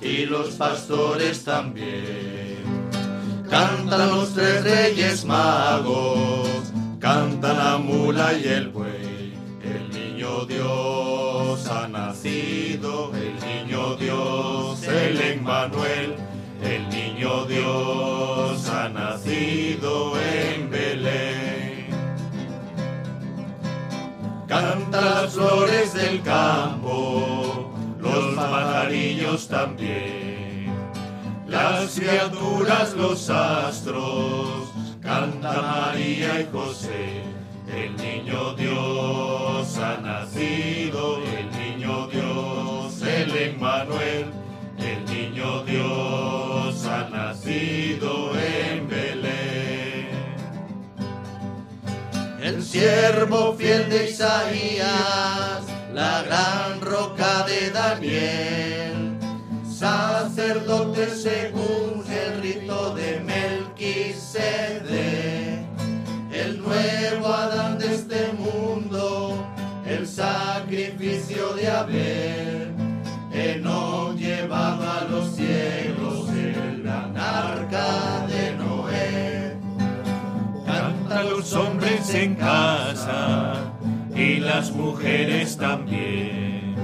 [0.00, 2.58] y los pastores también.
[3.48, 9.34] Cantan los tres reyes magos, cantan la mula y el buey.
[9.62, 16.16] El niño Dios ha nacido, el niño Dios, el Emmanuel.
[16.62, 20.69] El niño Dios ha nacido en
[24.50, 30.74] Canta las flores del campo, los pajarillos también.
[31.46, 37.22] Las criaturas, los astros, canta María y José.
[37.72, 44.32] El niño Dios ha nacido, el niño Dios, el Emmanuel.
[44.78, 48.32] El niño Dios ha nacido
[52.50, 55.62] el siervo fiel de Isaías,
[55.94, 59.16] la gran roca de Daniel,
[59.64, 64.44] sacerdote según el rito de Melquisede,
[66.32, 69.46] el nuevo Adán de este mundo,
[69.86, 72.74] el sacrificio de Abel,
[73.62, 77.16] no llevaba a los cielos, el gran
[81.24, 83.54] los hombres en casa
[84.14, 86.74] y las mujeres también.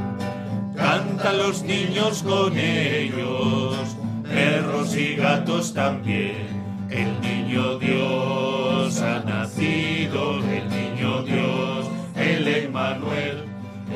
[0.77, 3.77] Canta los niños con ellos,
[4.23, 6.47] perros y gatos también.
[6.91, 13.47] El niño Dios ha nacido, el niño Dios, el Emmanuel.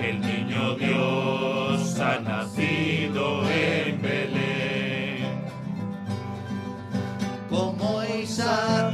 [0.00, 5.44] El niño Dios ha nacido en Belén.
[7.50, 8.89] Como Isaac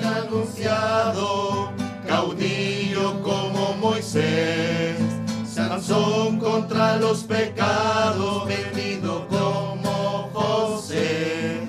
[2.07, 4.97] caudillo como Moisés,
[5.47, 11.61] Sansón contra los pecados, vendido como José,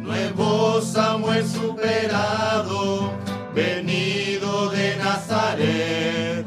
[0.00, 3.10] nuevo Samuel superado,
[3.54, 6.46] venido de Nazaret,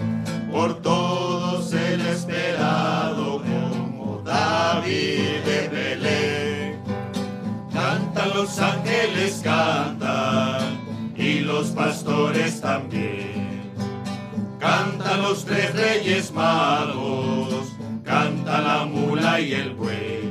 [0.52, 6.80] por todos el esperado como David de Belén.
[7.72, 9.99] Cantan los ángeles, cantan
[11.60, 13.74] los pastores también.
[14.60, 20.29] Cantan los tres reyes magos, canta la mula y el buey.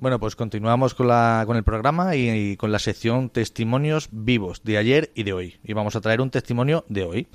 [0.00, 4.62] Bueno, pues continuamos con, la, con el programa y, y, con la sección Testimonios vivos
[4.64, 5.60] de ayer y de hoy.
[5.62, 7.28] Y vamos a traer un testimonio de hoy.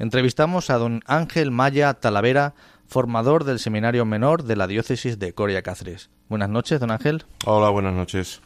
[0.00, 2.54] Entrevistamos a don Ángel Maya Talavera,
[2.88, 6.10] formador del Seminario Menor de la Diócesis de Coria Cáceres.
[6.28, 7.22] Buenas noches, don Ángel.
[7.44, 8.40] Hola, buenas noches.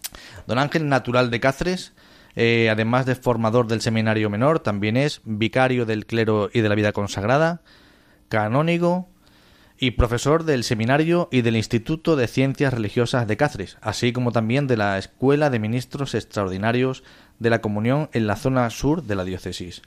[0.47, 1.95] Don Ángel, natural de Cáceres,
[2.37, 6.75] eh, además de formador del Seminario Menor, también es vicario del clero y de la
[6.75, 7.63] vida consagrada,
[8.29, 9.09] canónigo,
[9.83, 14.69] y profesor del Seminario y del Instituto de Ciencias Religiosas de Cáceres, así como también
[14.69, 17.03] de la Escuela de Ministros Extraordinarios
[17.41, 19.83] de la Comunión en la zona sur de la diócesis.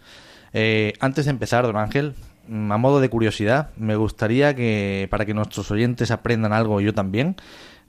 [0.51, 2.13] Eh, antes de empezar, don Ángel,
[2.49, 6.93] mm, a modo de curiosidad, me gustaría que, para que nuestros oyentes aprendan algo, yo
[6.93, 7.37] también,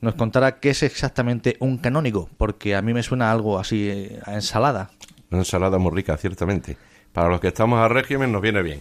[0.01, 4.21] nos contara qué es exactamente un canónigo, porque a mí me suena algo así eh,
[4.25, 4.91] a ensalada.
[5.33, 6.77] Una ensalada muy rica, ciertamente.
[7.13, 8.81] Para los que estamos a régimen nos viene bien.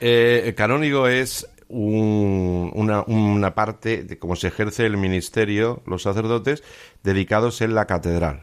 [0.00, 6.02] Eh, el canónigo es un, una, una, parte de cómo se ejerce el ministerio, los
[6.02, 6.62] sacerdotes,
[7.02, 8.42] dedicados en la catedral.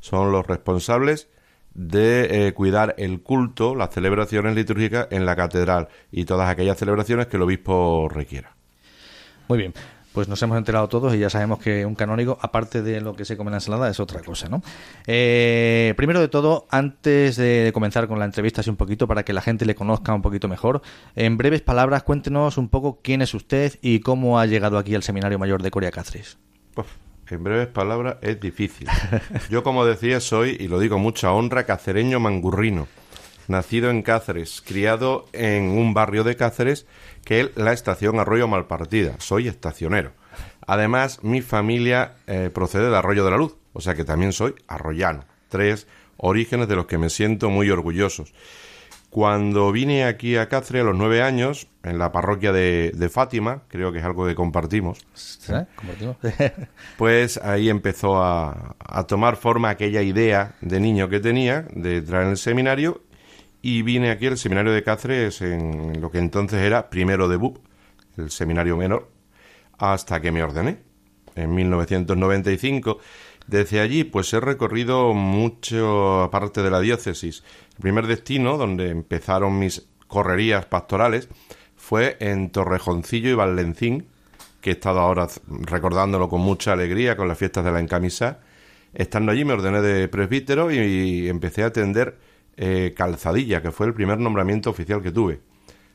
[0.00, 1.28] Son los responsables
[1.74, 7.26] de eh, cuidar el culto, las celebraciones litúrgicas en la catedral y todas aquellas celebraciones
[7.26, 8.56] que el obispo requiera.
[9.48, 9.74] Muy bien.
[10.18, 13.24] Pues nos hemos enterado todos y ya sabemos que un canónigo, aparte de lo que
[13.24, 14.62] se come en la ensalada, es otra cosa, ¿no?
[15.06, 19.32] Eh, primero de todo, antes de comenzar con la entrevista, así un poquito, para que
[19.32, 20.82] la gente le conozca un poquito mejor,
[21.14, 25.04] en breves palabras, cuéntenos un poco quién es usted y cómo ha llegado aquí al
[25.04, 26.36] Seminario Mayor de Coria Cáceres.
[27.30, 28.88] En breves palabras, es difícil.
[29.50, 32.88] Yo, como decía, soy, y lo digo mucha honra, cacereño mangurrino.
[33.46, 36.86] Nacido en Cáceres, criado en un barrio de Cáceres
[37.28, 39.16] que es la estación Arroyo Malpartida.
[39.18, 40.12] Soy estacionero.
[40.66, 44.54] Además, mi familia eh, procede de Arroyo de la Luz, o sea que también soy
[44.66, 45.26] arroyano.
[45.50, 48.32] Tres orígenes de los que me siento muy orgullosos.
[49.10, 53.64] Cuando vine aquí a Cáceres a los nueve años, en la parroquia de, de Fátima,
[53.68, 55.52] creo que es algo que compartimos, ¿Sí?
[55.76, 56.16] ¿Compartimos?
[56.96, 62.22] pues ahí empezó a, a, tomar forma aquella idea de niño que tenía de entrar
[62.22, 63.02] en el seminario
[63.62, 67.58] y vine aquí al seminario de Cáceres en lo que entonces era primero de BUP,
[68.16, 69.10] el seminario menor,
[69.78, 70.78] hasta que me ordené
[71.34, 72.98] en 1995.
[73.46, 77.42] Desde allí, pues he recorrido mucho parte de la diócesis.
[77.76, 81.28] El primer destino donde empezaron mis correrías pastorales
[81.76, 84.06] fue en Torrejoncillo y Valencín,
[84.60, 88.40] que he estado ahora recordándolo con mucha alegría con las fiestas de la encamisa.
[88.92, 92.18] Estando allí me ordené de presbítero y empecé a atender
[92.60, 95.40] eh, Calzadilla, que fue el primer nombramiento oficial que tuve.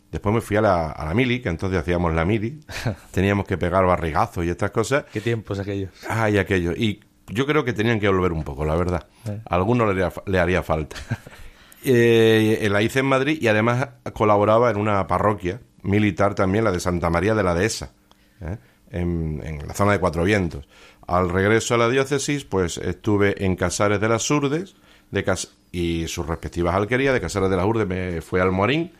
[0.09, 2.61] Después me fui a la, a la mili, que entonces hacíamos la mili.
[3.11, 5.05] Teníamos que pegar barrigazos y estas cosas.
[5.11, 5.91] ¿Qué tiempos aquellos?
[6.07, 6.77] Ah, y aquellos.
[6.77, 9.05] Y yo creo que tenían que volver un poco, la verdad.
[9.27, 9.41] Eh.
[9.45, 10.95] A alguno le haría, le haría falta.
[11.83, 16.79] eh, la hice en Madrid y además colaboraba en una parroquia militar también, la de
[16.79, 17.91] Santa María de la Dehesa,
[18.39, 18.57] ¿eh?
[18.89, 20.65] en, en la zona de Cuatro Vientos.
[21.07, 24.75] Al regreso a la diócesis, pues estuve en Casares de las Surdes
[25.11, 27.13] de Cas y sus respectivas alquerías.
[27.13, 28.93] De Casares de las Urdes me fui al Morín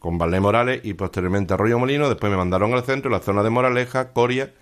[0.00, 2.08] con Valé Morales y posteriormente Arroyo Molino.
[2.08, 4.52] Después me mandaron al centro, la zona de Moraleja, Coria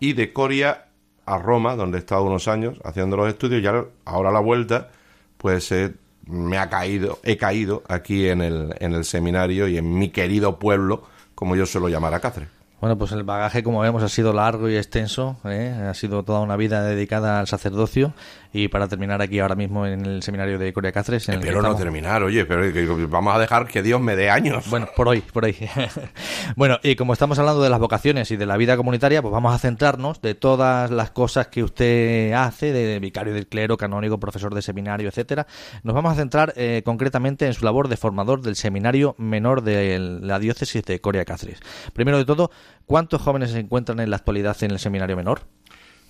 [0.00, 0.86] y de Coria
[1.26, 3.60] a Roma, donde he estado unos años haciendo los estudios.
[3.60, 4.88] Ya ahora a la vuelta,
[5.36, 5.94] pues eh,
[6.26, 10.60] me ha caído, he caído aquí en el, en el seminario y en mi querido
[10.60, 11.02] pueblo,
[11.34, 12.57] como yo suelo llamar a Cáceres.
[12.80, 15.36] Bueno, pues el bagaje, como vemos, ha sido largo y extenso.
[15.44, 15.74] ¿eh?
[15.88, 18.12] Ha sido toda una vida dedicada al sacerdocio.
[18.52, 21.28] Y para terminar aquí ahora mismo en el seminario de Coria Cáceres.
[21.28, 22.62] En pero no terminar, oye, pero
[23.08, 24.70] vamos a dejar que Dios me dé años.
[24.70, 25.56] Bueno, por hoy, por hoy.
[26.56, 29.54] bueno, y como estamos hablando de las vocaciones y de la vida comunitaria, pues vamos
[29.54, 34.54] a centrarnos de todas las cosas que usted hace, de vicario del clero, canónigo, profesor
[34.54, 35.46] de seminario, etcétera.
[35.82, 39.98] Nos vamos a centrar eh, concretamente en su labor de formador del seminario menor de
[39.98, 41.58] la diócesis de Coria Cáceres.
[41.92, 42.50] Primero de todo,
[42.86, 45.42] ¿cuántos jóvenes se encuentran en la actualidad en el seminario menor?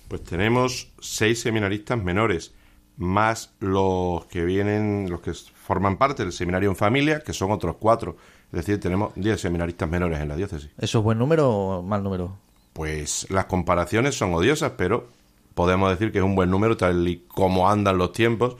[0.07, 2.53] Pues tenemos seis seminaristas menores,
[2.97, 7.75] más los que vienen, los que forman parte del seminario en familia, que son otros
[7.79, 8.17] cuatro.
[8.51, 10.71] Es decir, tenemos diez seminaristas menores en la diócesis.
[10.77, 12.37] ¿Eso es buen número o mal número?
[12.73, 15.07] Pues las comparaciones son odiosas, pero
[15.53, 18.55] podemos decir que es un buen número tal y como andan los tiempos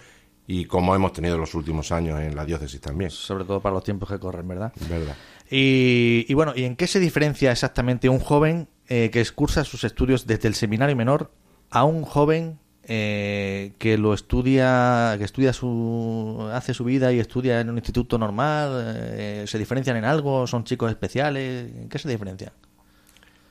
[0.45, 3.11] y como hemos tenido los últimos años en la diócesis también.
[3.11, 4.73] Sobre todo para los tiempos que corren, ¿verdad?
[4.89, 5.15] ¿Verdad?
[5.49, 9.83] Y, y bueno, ¿y en qué se diferencia exactamente un joven eh, que cursa sus
[9.83, 11.31] estudios desde el seminario menor
[11.69, 17.61] a un joven eh, que lo estudia, que estudia su, hace su vida y estudia
[17.61, 18.71] en un instituto normal?
[19.13, 20.45] Eh, ¿Se diferencian en algo?
[20.47, 21.71] ¿Son chicos especiales?
[21.75, 22.51] ¿En qué se diferencian?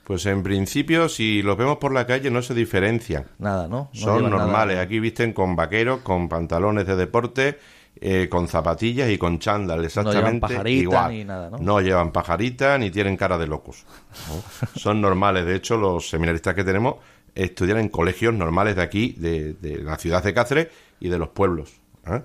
[0.09, 3.25] Pues en principio, si los vemos por la calle, no se diferencian.
[3.37, 3.91] Nada, ¿no?
[3.93, 4.75] no Son normales.
[4.75, 4.81] Nada.
[4.81, 7.59] Aquí visten con vaqueros, con pantalones de deporte,
[8.01, 11.11] eh, con zapatillas y con chándal, exactamente no pajarita, igual.
[11.11, 11.57] Ni nada, ¿no?
[11.57, 13.85] no llevan pajarita ni tienen cara de locos.
[14.29, 14.41] ¿no?
[14.79, 15.45] Son normales.
[15.45, 16.95] De hecho, los seminaristas que tenemos
[17.35, 20.67] estudiar en colegios normales de aquí, de, la ciudad de Cáceres
[20.99, 21.73] y de los pueblos.
[22.07, 22.21] ¿eh?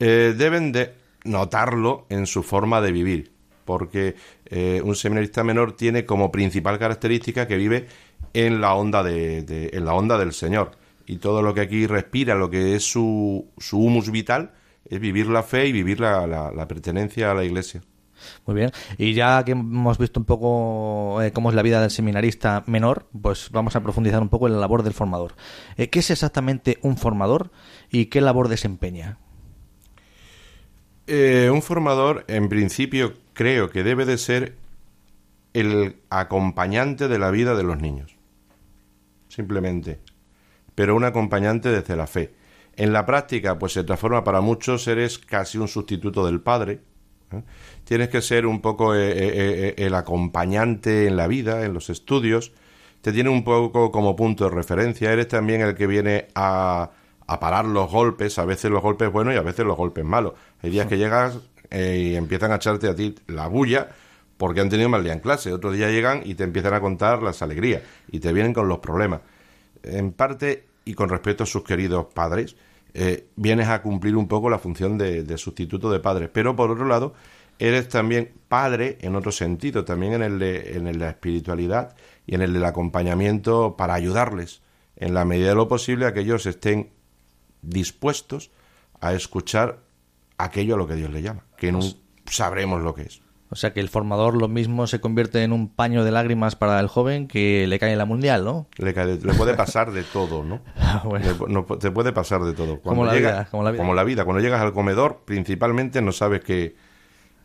[0.00, 0.94] Eh, deben de
[1.24, 3.32] notarlo en su forma de vivir,
[3.64, 4.16] porque
[4.82, 7.86] un seminarista menor tiene como principal característica que vive
[8.34, 10.72] en la onda de, en la onda del Señor
[11.06, 14.52] y todo lo que aquí respira, lo que es su, su humus vital,
[14.84, 17.82] es vivir la fe y vivir la, la, pertenencia a la Iglesia.
[18.46, 18.70] Muy bien.
[18.96, 23.06] Y ya que hemos visto un poco eh, cómo es la vida del seminarista menor,
[23.20, 25.34] pues vamos a profundizar un poco en la labor del formador.
[25.76, 27.50] Eh, ¿Qué es exactamente un formador
[27.90, 29.18] y qué labor desempeña?
[31.06, 34.56] Eh, un formador, en principio, creo que debe de ser
[35.52, 38.16] el acompañante de la vida de los niños.
[39.28, 40.00] Simplemente.
[40.74, 42.34] Pero un acompañante desde la fe.
[42.76, 46.80] En la práctica, pues se transforma para muchos, eres casi un sustituto del padre.
[47.32, 47.42] ¿eh?
[47.84, 52.52] Tienes que ser un poco eh, el acompañante en la vida, en los estudios.
[53.00, 55.12] Te tiene un poco como punto de referencia.
[55.12, 56.90] Eres también el que viene a
[57.26, 60.34] a parar los golpes, a veces los golpes buenos y a veces los golpes malos.
[60.62, 61.38] Hay días que llegas
[61.70, 63.88] eh, y empiezan a echarte a ti la bulla
[64.36, 65.52] porque han tenido mal día en clase.
[65.52, 68.78] Otros días llegan y te empiezan a contar las alegrías y te vienen con los
[68.78, 69.20] problemas.
[69.82, 72.56] En parte, y con respecto a sus queridos padres,
[72.92, 76.30] eh, vienes a cumplir un poco la función de, sustituto de padres.
[76.32, 77.14] Pero por otro lado,
[77.58, 81.96] eres también padre en otro sentido, también en el de, en el de la espiritualidad
[82.26, 84.62] y en el del acompañamiento para ayudarles
[84.96, 86.90] en la medida de lo posible a que ellos estén
[87.62, 88.50] dispuestos
[89.00, 89.80] a escuchar
[90.38, 93.23] aquello a lo que Dios le llama, que no pues sabremos lo que es.
[93.54, 96.80] O sea que el formador lo mismo se convierte en un paño de lágrimas para
[96.80, 98.66] el joven que le cae en la mundial, ¿no?
[98.78, 100.60] Le, puede pasar de todo, ¿no?
[100.76, 101.04] Ah,
[101.78, 102.80] te puede pasar de todo.
[102.80, 104.24] como, la vida, como, la vida, como la vida.
[104.24, 106.74] Cuando llegas al comedor, principalmente no sabes qué,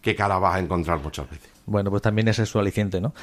[0.02, 1.52] qué cara vas a encontrar muchas veces.
[1.70, 3.14] Bueno, pues también es su aliciente, ¿no?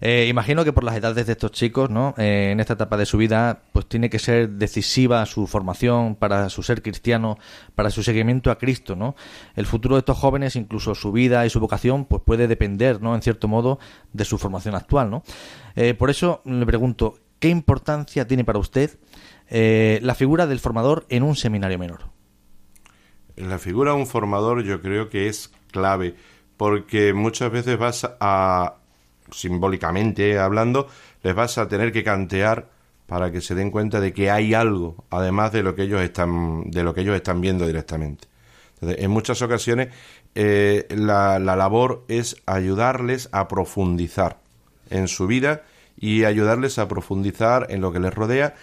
[0.00, 2.14] Eh, imagino que por las edades de estos chicos, ¿no?
[2.16, 6.48] Eh, en esta etapa de su vida, pues tiene que ser decisiva su formación para
[6.48, 7.36] su ser cristiano,
[7.74, 9.16] para su seguimiento a Cristo, ¿no?
[9.56, 13.14] El futuro de estos jóvenes, incluso su vida y su vocación, pues puede depender, ¿no?
[13.16, 13.80] En cierto modo,
[14.12, 15.24] de su formación actual, ¿no?
[15.74, 18.98] Eh, por eso le pregunto, ¿qué importancia tiene para usted
[19.48, 22.10] la figura del formador en un seminario menor?
[23.36, 26.16] La figura de un formador yo creo que es clave
[26.56, 28.76] porque muchas veces vas a,
[29.30, 30.88] simbólicamente hablando,
[31.22, 32.68] les vas a tener que cantear
[33.06, 36.70] para que se den cuenta de que hay algo, además de lo que ellos están,
[36.70, 38.28] de lo que ellos están viendo directamente.
[38.80, 39.88] en muchas ocasiones
[40.34, 44.40] eh, la, la labor es ayudarles a profundizar
[44.90, 45.62] en su vida
[45.96, 48.54] y ayudarles a profundizar en lo que les rodea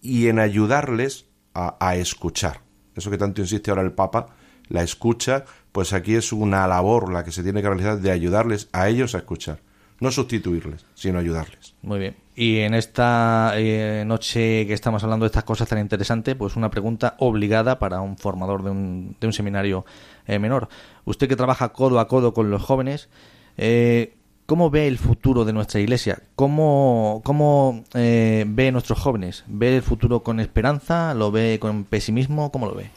[0.00, 2.60] y en ayudarles a, a escuchar.
[2.96, 4.34] Eso que tanto insiste ahora el Papa,
[4.68, 8.68] la escucha, pues aquí es una labor la que se tiene que realizar de ayudarles
[8.72, 9.60] a ellos a escuchar.
[10.00, 11.74] No sustituirles, sino ayudarles.
[11.82, 12.16] Muy bien.
[12.34, 16.70] Y en esta eh, noche que estamos hablando de estas cosas tan interesantes, pues una
[16.70, 19.86] pregunta obligada para un formador de un, de un seminario
[20.26, 20.68] eh, menor.
[21.04, 23.08] Usted que trabaja codo a codo con los jóvenes,
[23.56, 24.16] eh,
[24.46, 26.20] ¿cómo ve el futuro de nuestra iglesia?
[26.34, 29.44] ¿Cómo, cómo ve nuestros jóvenes?
[29.46, 31.14] ¿Ve el futuro con esperanza?
[31.14, 32.50] ¿Lo ve con pesimismo?
[32.50, 32.90] ¿Cómo lo ve?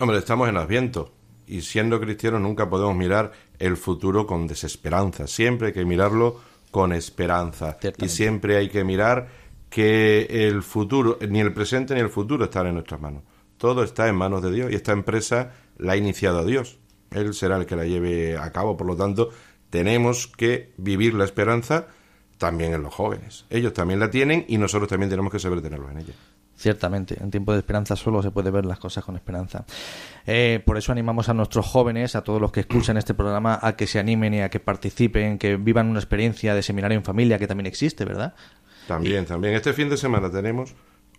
[0.00, 1.17] Hombre, estamos en Adviento
[1.48, 5.26] y siendo cristianos nunca podemos mirar el futuro con desesperanza.
[5.26, 6.40] Siempre hay que mirarlo
[6.70, 7.78] con esperanza.
[7.98, 9.28] Y siempre hay que mirar
[9.70, 13.22] que el futuro, ni el presente ni el futuro están en nuestras manos.
[13.56, 16.78] Todo está en manos de Dios y esta empresa la ha iniciado Dios.
[17.10, 18.76] Él será el que la lleve a cabo.
[18.76, 19.30] Por lo tanto,
[19.70, 21.88] tenemos que vivir la esperanza
[22.36, 23.46] también en los jóvenes.
[23.50, 26.14] Ellos también la tienen y nosotros también tenemos que saber tenerlos en ella.
[26.58, 29.64] Ciertamente, en tiempo de esperanza solo se puede ver las cosas con esperanza.
[30.26, 33.76] Eh, por eso animamos a nuestros jóvenes, a todos los que escuchan este programa, a
[33.76, 37.38] que se animen y a que participen, que vivan una experiencia de seminario en familia
[37.38, 38.34] que también existe, ¿verdad?
[38.88, 39.54] También, también.
[39.54, 40.74] Este fin de semana tenemos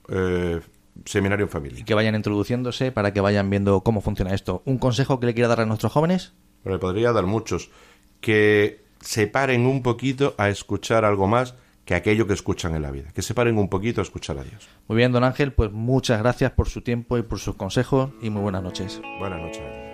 [0.10, 0.60] eh,
[1.06, 1.80] seminario en familia.
[1.80, 4.62] Y que vayan introduciéndose para que vayan viendo cómo funciona esto.
[4.66, 6.34] ¿Un consejo que le quiera dar a nuestros jóvenes?
[6.66, 7.72] Le podría dar muchos.
[8.20, 11.56] Que se paren un poquito a escuchar algo más
[11.90, 14.44] que aquello que escuchan en la vida, que se paren un poquito a escuchar a
[14.44, 14.70] Dios.
[14.88, 18.30] Muy bien, don Ángel, pues muchas gracias por su tiempo y por sus consejos y
[18.30, 19.02] muy buenas noches.
[19.18, 19.89] Buenas noches.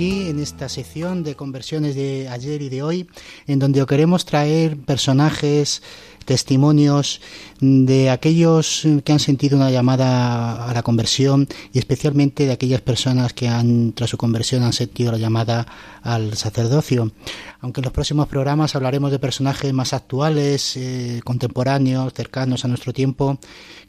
[0.00, 3.06] Aquí en esta sección de conversiones de ayer y de hoy,
[3.46, 5.82] en donde queremos traer personajes,
[6.24, 7.20] testimonios
[7.60, 13.34] de aquellos que han sentido una llamada a la conversión y especialmente de aquellas personas
[13.34, 15.66] que han, tras su conversión, han sentido la llamada
[16.02, 17.12] al sacerdocio.
[17.60, 22.94] Aunque en los próximos programas hablaremos de personajes más actuales, eh, contemporáneos, cercanos a nuestro
[22.94, 23.38] tiempo,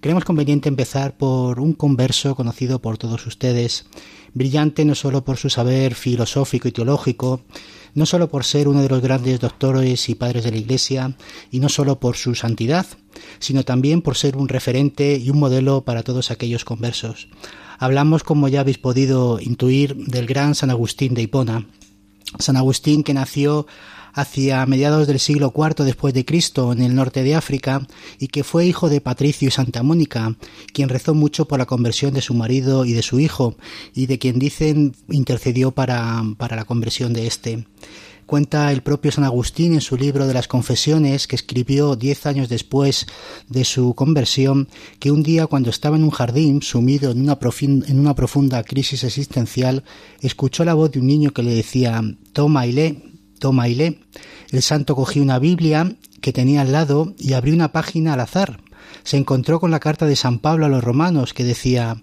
[0.02, 3.86] creemos conveniente empezar por un converso conocido por todos ustedes
[4.34, 7.42] brillante no solo por su saber filosófico y teológico,
[7.94, 11.16] no solo por ser uno de los grandes doctores y padres de la Iglesia,
[11.52, 12.86] y no solo por su santidad,
[13.40, 17.28] sino también por ser un referente y un modelo para todos aquellos conversos.
[17.80, 21.68] Hablamos, como ya habéis podido intuir, del gran San Agustín de Hipona.
[22.40, 23.66] San Agustín que nació
[24.14, 27.88] hacia mediados del siglo IV después de Cristo en el norte de África
[28.20, 30.36] y que fue hijo de Patricio y Santa Mónica,
[30.74, 33.56] quien rezó mucho por la conversión de su marido y de su hijo
[33.94, 37.66] y de quien dicen intercedió para, para la conversión de éste.
[38.32, 42.48] Cuenta el propio San Agustín en su libro de las Confesiones, que escribió diez años
[42.48, 43.06] después
[43.50, 48.00] de su conversión, que un día cuando estaba en un jardín, sumido en una, en
[48.00, 49.84] una profunda crisis existencial,
[50.22, 52.02] escuchó la voz de un niño que le decía
[52.32, 53.11] Toma y lee,
[53.42, 54.00] toma y.
[54.52, 58.62] El santo cogió una Biblia que tenía al lado y abrió una página al azar.
[59.04, 62.02] Se encontró con la carta de San Pablo a los romanos que decía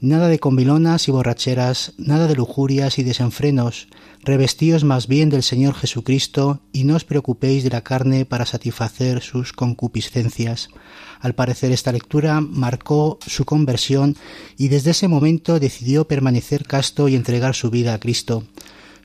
[0.00, 3.88] Nada de combilonas y borracheras, nada de lujurias y desenfrenos,
[4.22, 9.22] revestíos más bien del Señor Jesucristo y no os preocupéis de la carne para satisfacer
[9.22, 10.68] sus concupiscencias.
[11.18, 14.16] Al parecer esta lectura marcó su conversión
[14.58, 18.44] y desde ese momento decidió permanecer casto y entregar su vida a Cristo.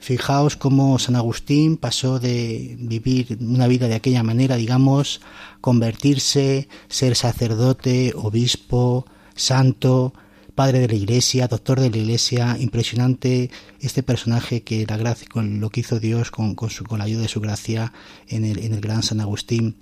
[0.02, 5.22] Fijaos cómo San Agustín pasó de vivir una vida de aquella manera, digamos,
[5.62, 10.12] convertirse, ser sacerdote, obispo, santo,
[10.56, 15.60] padre de la iglesia, doctor de la iglesia, impresionante este personaje que la gracia, con
[15.60, 17.94] lo que hizo Dios con, con, su, la ayuda de su gracia
[18.28, 19.76] en el, en el gran San Agustín.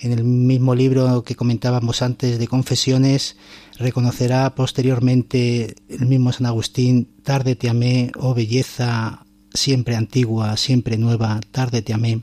[0.00, 3.36] En el mismo libro que comentábamos antes de Confesiones,
[3.78, 11.40] reconocerá posteriormente el mismo San Agustín, tarde te amé, oh belleza, siempre antigua, siempre nueva,
[11.50, 12.22] tarde te amé.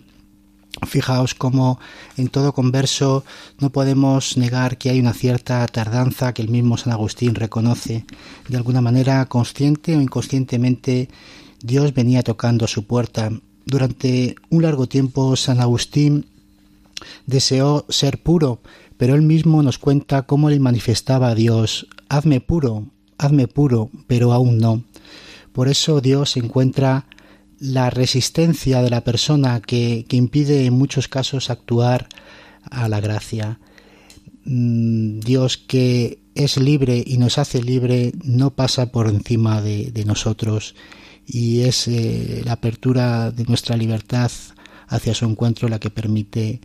[0.86, 1.80] Fijaos cómo
[2.18, 3.24] en todo converso
[3.60, 8.06] no podemos negar que hay una cierta tardanza que el mismo San Agustín reconoce.
[8.48, 11.10] De alguna manera, consciente o inconscientemente,
[11.64, 13.32] Dios venía tocando a su puerta.
[13.66, 16.28] Durante un largo tiempo, San Agustín
[17.26, 18.62] deseó ser puro,
[18.98, 22.86] pero él mismo nos cuenta cómo le manifestaba a Dios, hazme puro,
[23.18, 24.84] hazme puro, pero aún no.
[25.54, 27.06] Por eso Dios encuentra
[27.60, 32.08] la resistencia de la persona que, impide en muchos casos actuar
[32.70, 33.60] a la gracia.
[34.45, 40.76] Mm, Dios que es libre y nos hace libre no pasa por encima de, nosotros
[41.26, 44.32] y es eh, la apertura de nuestra libertad
[44.88, 46.62] hacia su encuentro la que permite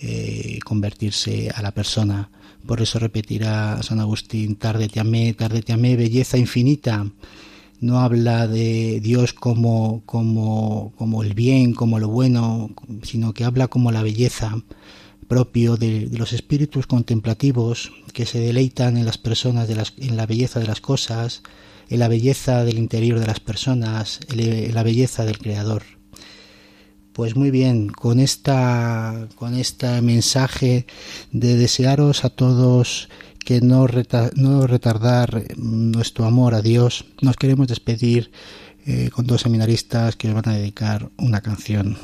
[0.00, 2.30] eh, convertirse a la persona.
[2.66, 7.06] Por eso repetirá San Agustín, tarde te amé, tarde te amé, belleza infinita
[7.82, 12.70] no habla de Dios como, como, como el bien, como lo bueno,
[13.02, 14.62] sino que habla como la belleza
[15.26, 20.26] propio de, los espíritus contemplativos que se deleitan en las personas, de las, en la
[20.26, 21.42] belleza de las cosas,
[21.88, 25.82] en la belleza del interior de las personas, en la belleza del Creador.
[27.12, 30.86] Pues muy bien, con esta con este mensaje
[31.32, 33.08] de desearos a todos
[33.44, 33.86] que no,
[34.36, 38.30] no retardar nuestro amor a Dios, nos queremos despedir
[38.86, 41.96] eh, con dos seminaristas que os van a dedicar una canción.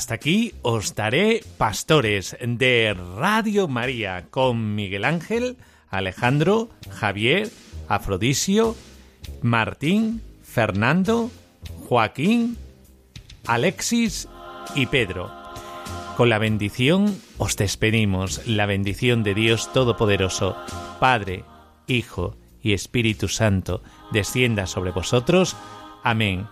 [0.00, 5.58] Hasta aquí os daré pastores de Radio María con Miguel Ángel,
[5.90, 7.50] Alejandro, Javier,
[7.86, 8.76] Afrodisio,
[9.42, 11.30] Martín, Fernando,
[11.86, 12.56] Joaquín,
[13.46, 14.26] Alexis
[14.74, 15.30] y Pedro.
[16.16, 20.56] Con la bendición os despedimos, la bendición de Dios Todopoderoso,
[20.98, 21.44] Padre,
[21.86, 23.82] Hijo y Espíritu Santo,
[24.12, 25.58] descienda sobre vosotros.
[26.02, 26.46] Amén.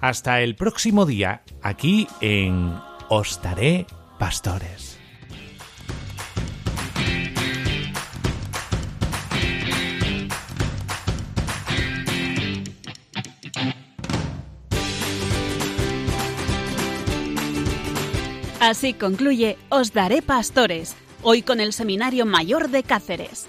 [0.00, 3.86] Hasta el próximo día, aquí en Os daré
[4.18, 4.98] pastores.
[18.60, 23.48] Así concluye Os Daré Pastores, hoy con el Seminario Mayor de Cáceres.